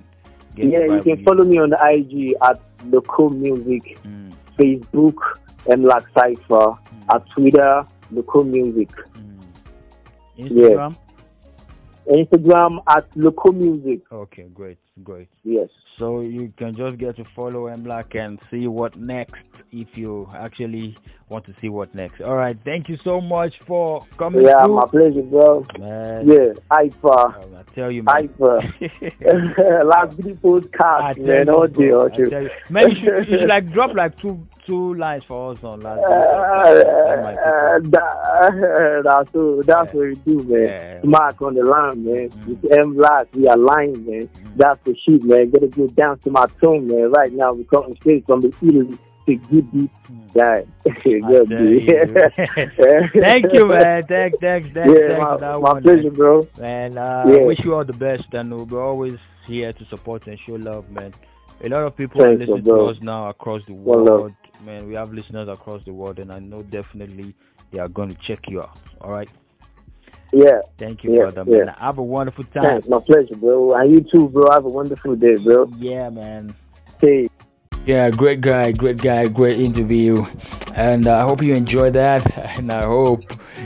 get 0.55 0.65
Yeah, 0.65 0.85
you 0.95 1.01
can 1.01 1.11
with 1.17 1.25
follow 1.25 1.43
me 1.45 1.57
on 1.59 1.69
the 1.71 1.79
IG 1.83 2.35
at 2.43 2.59
Loco 2.85 3.29
Music, 3.29 3.97
Mm, 4.03 4.31
Facebook, 4.59 5.15
MLAC 5.65 6.05
Cypher, 6.17 6.77
at 7.13 7.23
Twitter, 7.35 7.85
Loco 8.11 8.43
Music, 8.43 8.89
mm. 9.15 9.39
Instagram. 10.37 10.95
Instagram 12.07 12.81
at 12.89 13.05
Loco 13.15 13.51
Music. 13.51 14.01
Okay, 14.11 14.47
great, 14.53 14.77
great. 15.03 15.29
Yes. 15.43 15.69
So 15.99 16.21
you 16.21 16.51
can 16.57 16.73
just 16.73 16.97
get 16.97 17.15
to 17.17 17.23
follow 17.23 17.67
Mlack 17.75 18.15
and 18.19 18.39
see 18.49 18.65
what 18.67 18.95
next 18.97 19.49
if 19.71 19.95
you 19.97 20.27
actually 20.33 20.95
want 21.29 21.45
to 21.45 21.53
see 21.61 21.69
what 21.69 21.93
next. 21.93 22.21
All 22.21 22.33
right, 22.35 22.57
thank 22.65 22.89
you 22.89 22.97
so 23.03 23.21
much 23.21 23.59
for 23.59 24.01
coming 24.17 24.43
Yeah, 24.45 24.63
through. 24.63 24.75
my 24.75 24.85
pleasure, 24.87 25.21
bro. 25.21 25.65
man. 25.77 26.27
Yeah, 26.27 26.53
Hyper, 26.71 27.35
Um, 27.37 27.55
I 27.57 27.61
tell 27.75 27.91
you, 27.91 28.01
man. 28.03 28.15
Hyper. 28.39 28.59
Last 29.85 30.13
video 30.17 30.35
I 30.43 31.13
podcast, 31.13 31.15
tell 31.15 31.25
man. 31.25 31.47
you, 31.47 31.53
All 31.53 31.67
day, 31.67 31.91
all 31.91 32.09
day. 32.09 32.49
Man, 32.69 32.89
you 32.89 32.95
should, 32.95 33.29
you 33.29 33.39
should 33.39 33.49
like 33.49 33.71
drop 33.73 33.93
like 33.95 34.17
two 34.17 34.41
two 34.67 34.93
lines 34.95 35.23
for 35.23 35.51
us 35.51 35.63
on 35.63 35.79
last. 35.81 35.99
Uh, 35.99 36.73
That 37.07 37.23
might 37.23 37.35
be 37.35 37.39
uh, 37.41 37.79
cool. 37.79 37.89
that, 37.91 39.01
that's 39.03 39.33
what, 39.33 39.65
that's 39.67 39.93
Yeah. 39.93 39.99
what 39.99 40.07
we 40.07 40.15
do, 40.15 40.43
man. 40.43 40.61
Yeah. 40.65 40.99
Mark 41.03 41.41
on 41.41 41.53
the 41.55 41.63
line, 41.63 42.03
man. 42.05 42.29
Mm. 42.29 42.47
With 42.61 42.71
M 42.79 42.93
Black, 42.95 43.27
we 43.35 43.47
are 43.47 43.57
lying, 43.57 44.05
man. 44.05 44.27
Mm. 44.27 44.57
That's 44.57 44.79
the 44.83 44.95
shit, 45.03 45.23
man. 45.23 45.49
Gotta 45.51 45.67
go 45.67 45.87
down 45.87 46.19
to 46.19 46.31
my 46.31 46.45
tone, 46.61 46.87
man. 46.87 47.11
Right 47.11 47.31
now, 47.33 47.53
we're 47.53 47.63
coming 47.65 47.95
straight 47.95 48.25
from 48.25 48.41
the 48.41 48.47
Italy 48.61 48.97
to 49.27 49.35
good 49.35 49.71
beat. 49.71 49.91
Guy, 50.33 50.63
I 50.87 50.89
good 51.03 51.49
beat. 51.49 51.85
Thank 53.25 53.53
you, 53.53 53.65
man. 53.67 54.03
Thanks, 54.03 54.37
thanks, 54.39 54.39
thanks, 54.39 54.69
Yeah, 54.75 55.07
thanks 55.07 55.19
my, 55.19 55.37
that 55.37 55.51
my 55.53 55.57
one, 55.57 55.83
pleasure, 55.83 56.03
man. 56.03 56.13
bro. 56.13 56.47
Man, 56.59 56.97
uh, 56.97 57.25
Yeah. 57.27 57.35
I 57.35 57.45
wish 57.45 57.59
you 57.63 57.75
all 57.75 57.85
the 57.85 57.93
best, 57.93 58.25
and 58.33 58.53
we'll 58.53 58.65
be 58.65 58.75
always 58.75 59.17
here 59.45 59.73
to 59.73 59.85
support 59.85 60.27
and 60.27 60.39
show 60.47 60.55
love, 60.55 60.89
man. 60.89 61.11
A 61.63 61.69
lot 61.69 61.83
of 61.83 61.95
people 61.95 62.23
are 62.23 62.29
Thanks, 62.29 62.39
listening 62.47 62.63
bro. 62.63 62.87
to 62.87 62.91
us 62.91 63.01
now 63.01 63.29
across 63.29 63.61
the 63.67 63.73
world. 63.73 64.33
Man, 64.63 64.87
we 64.87 64.93
have 64.93 65.11
listeners 65.13 65.47
across 65.47 65.83
the 65.85 65.93
world, 65.93 66.19
and 66.19 66.31
I 66.31 66.39
know 66.39 66.61
definitely 66.61 67.33
they 67.71 67.79
are 67.79 67.87
going 67.87 68.09
to 68.09 68.15
check 68.21 68.47
you 68.47 68.59
out. 68.61 68.77
All 69.01 69.11
right. 69.11 69.29
Yeah, 70.33 70.61
Thank 70.77 71.03
you, 71.03 71.11
Yeah, 71.13 71.29
brother. 71.29 71.45
Man. 71.45 71.65
yeah. 71.67 71.75
Have 71.79 71.97
a 71.97 72.03
wonderful 72.03 72.43
time. 72.45 72.63
thanks. 72.63 72.87
My 72.87 72.99
pleasure, 72.99 73.35
bro. 73.35 73.73
And 73.73 73.91
you 73.91 74.01
too, 74.01 74.29
bro. 74.29 74.49
Have 74.51 74.63
a 74.65 74.69
wonderful 74.69 75.15
day, 75.15 75.35
bro. 75.35 75.69
Yeah, 75.77 76.09
man. 76.09 76.55
Hey. 77.01 77.27
Yeah, 77.85 78.11
great 78.11 78.41
guy, 78.41 78.71
great 78.71 78.97
guy, 78.97 79.27
great 79.27 79.59
interview, 79.59 80.23
and 80.75 81.07
uh, 81.07 81.17
I 81.17 81.23
hope 81.23 81.41
you 81.41 81.55
enjoyed 81.55 81.93
that, 81.93 82.37
and 82.59 82.71
I 82.71 82.85
hope 82.85 83.23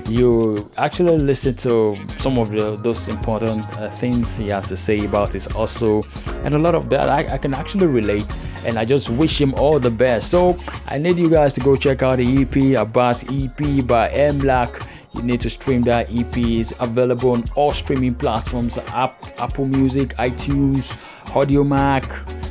you 0.07 0.71
actually 0.77 1.17
listen 1.17 1.53
to 1.57 1.95
some 2.17 2.37
of 2.39 2.49
the, 2.49 2.77
those 2.77 3.09
important 3.09 3.65
uh, 3.77 3.89
things 3.89 4.37
he 4.37 4.47
has 4.47 4.69
to 4.69 4.77
say 4.77 5.03
about 5.03 5.33
his 5.33 5.47
also, 5.47 6.01
and 6.45 6.55
a 6.55 6.57
lot 6.57 6.75
of 6.75 6.89
that 6.91 7.09
I, 7.09 7.27
I 7.35 7.37
can 7.37 7.53
actually 7.53 7.87
relate, 7.87 8.25
and 8.65 8.77
I 8.77 8.85
just 8.85 9.09
wish 9.09 9.39
him 9.39 9.53
all 9.55 9.79
the 9.79 9.91
best. 9.91 10.31
So 10.31 10.57
I 10.87 10.97
need 10.97 11.17
you 11.17 11.29
guys 11.29 11.53
to 11.53 11.61
go 11.61 11.75
check 11.75 12.01
out 12.01 12.17
the 12.17 12.41
EP, 12.41 12.79
Abbas 12.79 13.23
EP 13.31 13.85
by 13.85 14.09
M. 14.09 14.41
You 14.41 15.21
need 15.21 15.39
to 15.41 15.49
stream 15.49 15.81
that 15.83 16.09
EP. 16.09 16.37
It's 16.37 16.73
available 16.79 17.31
on 17.31 17.45
all 17.55 17.71
streaming 17.71 18.15
platforms: 18.15 18.77
App, 18.77 19.15
Apple 19.39 19.65
Music, 19.65 20.09
iTunes, 20.17 20.97
Audiomack, 21.27 22.03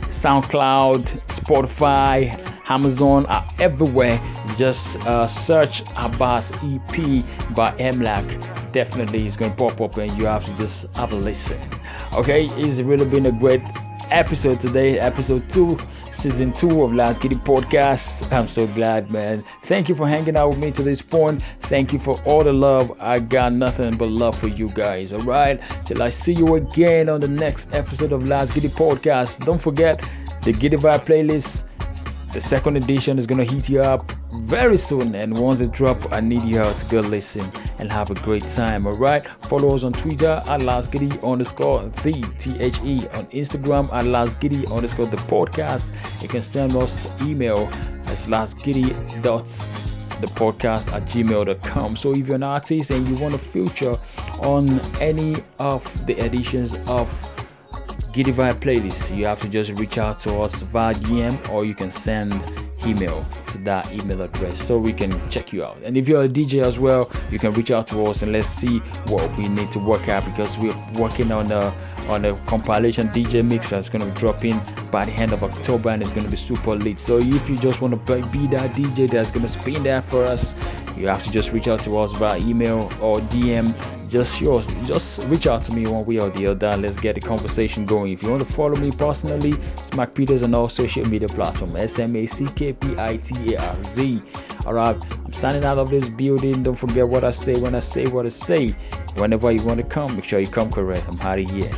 SoundCloud, 0.09 1.05
Spotify, 1.27 2.41
Amazon 2.69 3.27
are 3.27 3.45
everywhere. 3.59 4.21
Just 4.57 4.97
uh, 5.07 5.27
search 5.27 5.83
Abbas 5.97 6.53
EP 6.63 7.25
by 7.55 7.73
Mlac. 7.79 8.73
Definitely, 8.73 9.27
it's 9.27 9.37
going 9.37 9.51
to 9.51 9.57
pop 9.57 9.81
up, 9.81 9.97
and 9.99 10.11
you 10.19 10.27
have 10.27 10.45
to 10.47 10.57
just 10.57 10.87
have 10.97 11.13
a 11.13 11.17
listen. 11.17 11.61
Okay, 12.15 12.47
it's 12.47 12.81
really 12.81 13.05
been 13.05 13.27
a 13.27 13.33
great 13.33 13.63
episode 14.11 14.61
today, 14.61 14.99
episode 14.99 15.49
two, 15.49 15.77
season 16.13 16.53
two 16.53 16.83
of 16.83 16.93
Last 16.95 17.21
Giddy 17.21 17.37
Podcast. 17.37 18.31
I'm 18.33 18.49
so 18.49 18.67
glad, 18.69 19.11
man. 19.11 19.45
Thank 19.65 19.89
you 19.89 19.95
for 19.95 20.07
hanging 20.09 20.37
out 20.37 20.51
with 20.51 20.59
me 20.59 20.71
to 20.73 20.83
this 20.83 21.03
point. 21.03 21.43
Thank 21.63 21.93
you 21.93 21.99
for 21.99 22.21
all 22.23 22.45
the 22.45 22.53
love. 22.53 22.93
I 23.01 23.19
got 23.21 23.53
nothing 23.53 23.97
but 23.97 24.09
love 24.09 24.39
for 24.39 24.49
you 24.49 24.69
guys. 24.71 25.13
All 25.13 25.21
right, 25.21 25.61
till 25.85 26.03
I 26.03 26.11
see 26.11 26.33
you 26.33 26.55
again 26.55 27.09
on 27.09 27.21
the 27.21 27.29
next 27.29 27.69
episode 27.73 28.13
of 28.13 28.29
Last 28.29 28.55
Giddy 28.55 28.69
Podcast. 28.69 29.45
Don't 29.45 29.61
forget 29.61 30.03
the 30.43 30.53
Giddy 30.53 30.77
Vibe 30.77 31.05
playlist. 31.07 31.65
The 32.35 32.41
second 32.41 32.77
edition 32.77 33.17
is 33.17 33.29
gonna 33.29 33.45
heat 33.45 33.69
you 33.69 33.81
up 33.81 34.11
very 34.43 34.77
soon, 34.77 35.15
and 35.15 35.39
once 35.39 35.61
it 35.61 35.71
drop, 35.71 36.13
I 36.13 36.19
need 36.19 36.43
you 36.43 36.57
to 36.57 36.87
go 36.91 36.99
listen 36.99 37.49
and 37.79 37.93
have 37.93 38.11
a 38.11 38.15
great 38.15 38.49
time. 38.49 38.89
All 38.89 38.97
right, 38.97 39.25
follow 39.43 39.73
us 39.73 39.85
on 39.85 39.93
Twitter 39.93 40.43
at 40.49 40.61
lastgiddy 40.61 41.23
underscore 41.23 41.85
the 42.03 42.13
T 42.41 42.57
H 42.59 42.81
E 42.83 43.07
on 43.13 43.27
Instagram 43.27 43.85
at 43.93 44.07
lastgiddy 44.07 44.69
underscore 44.75 45.07
the 45.07 45.17
podcast. 45.17 45.93
You 46.21 46.27
can 46.27 46.43
send 46.43 46.75
us 46.75 47.07
email 47.23 47.69
as 48.07 48.27
lastgiddy 48.27 49.23
dot 49.23 49.47
the 50.21 50.27
podcast 50.27 50.93
at 50.93 51.05
gmail.com. 51.05 51.95
So 51.95 52.13
if 52.13 52.27
you're 52.27 52.35
an 52.35 52.43
artist 52.43 52.91
and 52.91 53.07
you 53.07 53.15
want 53.17 53.35
to 53.35 53.39
feature 53.39 53.95
on 54.41 54.81
any 55.01 55.37
of 55.61 56.07
the 56.07 56.19
editions 56.19 56.77
of 56.89 57.09
Giddy 58.15 58.33
Vibe 58.33 58.61
playlist, 58.61 59.17
you 59.17 59.27
have 59.27 59.41
to 59.41 59.49
just 59.49 59.73
reach 59.73 59.99
out 59.99 60.21
to 60.21 60.39
us 60.39 60.63
via 60.63 60.95
DM 60.95 61.49
or 61.51 61.65
you 61.65 61.75
can 61.75 61.91
send 61.91 62.33
email 62.87 63.27
to 63.49 63.59
that 63.59 63.91
email 63.93 64.23
address 64.23 64.65
so 64.65 64.79
we 64.79 64.93
can 64.93 65.11
check 65.31 65.53
you 65.53 65.65
out. 65.65 65.77
And 65.83 65.97
if 65.97 66.09
you're 66.09 66.23
a 66.23 66.29
DJ 66.29 66.63
as 66.63 66.79
well, 66.79 67.11
you 67.33 67.41
can 67.41 67.53
reach 67.55 67.73
out 67.73 67.89
to 67.89 68.07
us 68.07 68.23
and 68.23 68.31
let's 68.31 68.47
see 68.47 68.79
what 69.09 69.37
we 69.37 69.49
need 69.49 69.73
to 69.73 69.81
work 69.81 70.09
out 70.09 70.25
because 70.27 70.57
we're 70.59 70.77
working 70.93 71.33
on 71.33 71.51
a 71.51 71.75
on 72.09 72.25
a 72.27 72.37
compilation 72.47 73.09
DJ 73.09 73.45
mix 73.45 73.71
that's 73.71 73.89
going 73.89 74.05
to 74.05 74.09
be 74.09 74.21
dropping 74.21 74.61
by 74.93 75.07
the 75.07 75.13
end 75.13 75.33
of 75.33 75.43
October 75.43 75.89
and 75.89 76.03
it's 76.03 76.13
going 76.13 76.25
to 76.25 76.31
be 76.31 76.37
super 76.37 76.73
lit. 76.73 77.01
So 77.01 77.19
if 77.19 77.49
you 77.49 77.57
just 77.57 77.81
want 77.81 77.95
to 78.07 78.17
be 78.27 78.47
that 78.49 78.73
DJ 78.75 79.11
that's 79.11 79.31
going 79.33 79.43
to 79.43 79.49
spin 79.49 79.83
that 79.85 80.05
for 80.05 80.23
us, 80.25 80.55
you 80.97 81.07
have 81.09 81.23
to 81.25 81.31
just 81.31 81.53
reach 81.53 81.69
out 81.69 81.81
to 81.81 81.99
us 81.99 82.13
via 82.13 82.39
email 82.39 82.91
or 83.01 83.19
DM. 83.19 83.75
Just 84.09 84.41
yours, 84.41 84.67
just 84.85 85.25
reach 85.25 85.47
out 85.47 85.65
to 85.65 85.73
me 85.73 85.87
one 85.87 86.05
way 86.05 86.19
or 86.19 86.31
the 86.31 86.47
other. 86.47 86.77
Let's 86.77 87.01
get 87.01 87.17
the 87.17 87.21
conversation 87.21 87.85
going. 87.85 88.13
If 88.13 88.23
you 88.23 88.31
want 88.31 88.47
to 88.47 88.53
follow 88.53 88.77
me 88.77 88.93
personally, 88.93 89.55
Smack 89.83 90.15
Peters 90.15 90.43
on 90.43 90.55
all 90.55 90.69
social 90.69 91.05
media 91.07 91.27
platforms 91.27 91.75
S 91.77 91.99
M 91.99 92.15
A 92.15 92.27
C 92.27 92.47
K 92.55 92.75
P 92.75 92.97
I 92.97 93.17
T 93.17 93.55
A 93.55 93.59
R 93.61 93.85
Z. 93.85 94.23
All 94.67 94.75
right, 94.75 94.97
I'm 95.25 95.33
signing 95.33 95.65
out 95.65 95.79
of 95.79 95.91
this 95.91 96.09
building. 96.09 96.63
Don't 96.63 96.77
forget 96.77 97.09
what 97.09 97.25
I 97.25 97.31
say 97.31 97.61
when 97.61 97.75
I 97.75 97.81
say 97.81 98.07
what 98.07 98.27
I 98.27 98.29
say. 98.29 98.69
Whenever 99.17 99.51
you 99.51 99.63
want 99.65 99.79
to 99.79 99.85
come, 99.85 100.15
make 100.15 100.25
sure 100.25 100.39
you 100.39 100.47
come 100.47 100.71
correct. 100.71 101.07
I'm 101.09 101.21
out 101.21 101.39
of 101.39 101.51
here. 101.51 101.73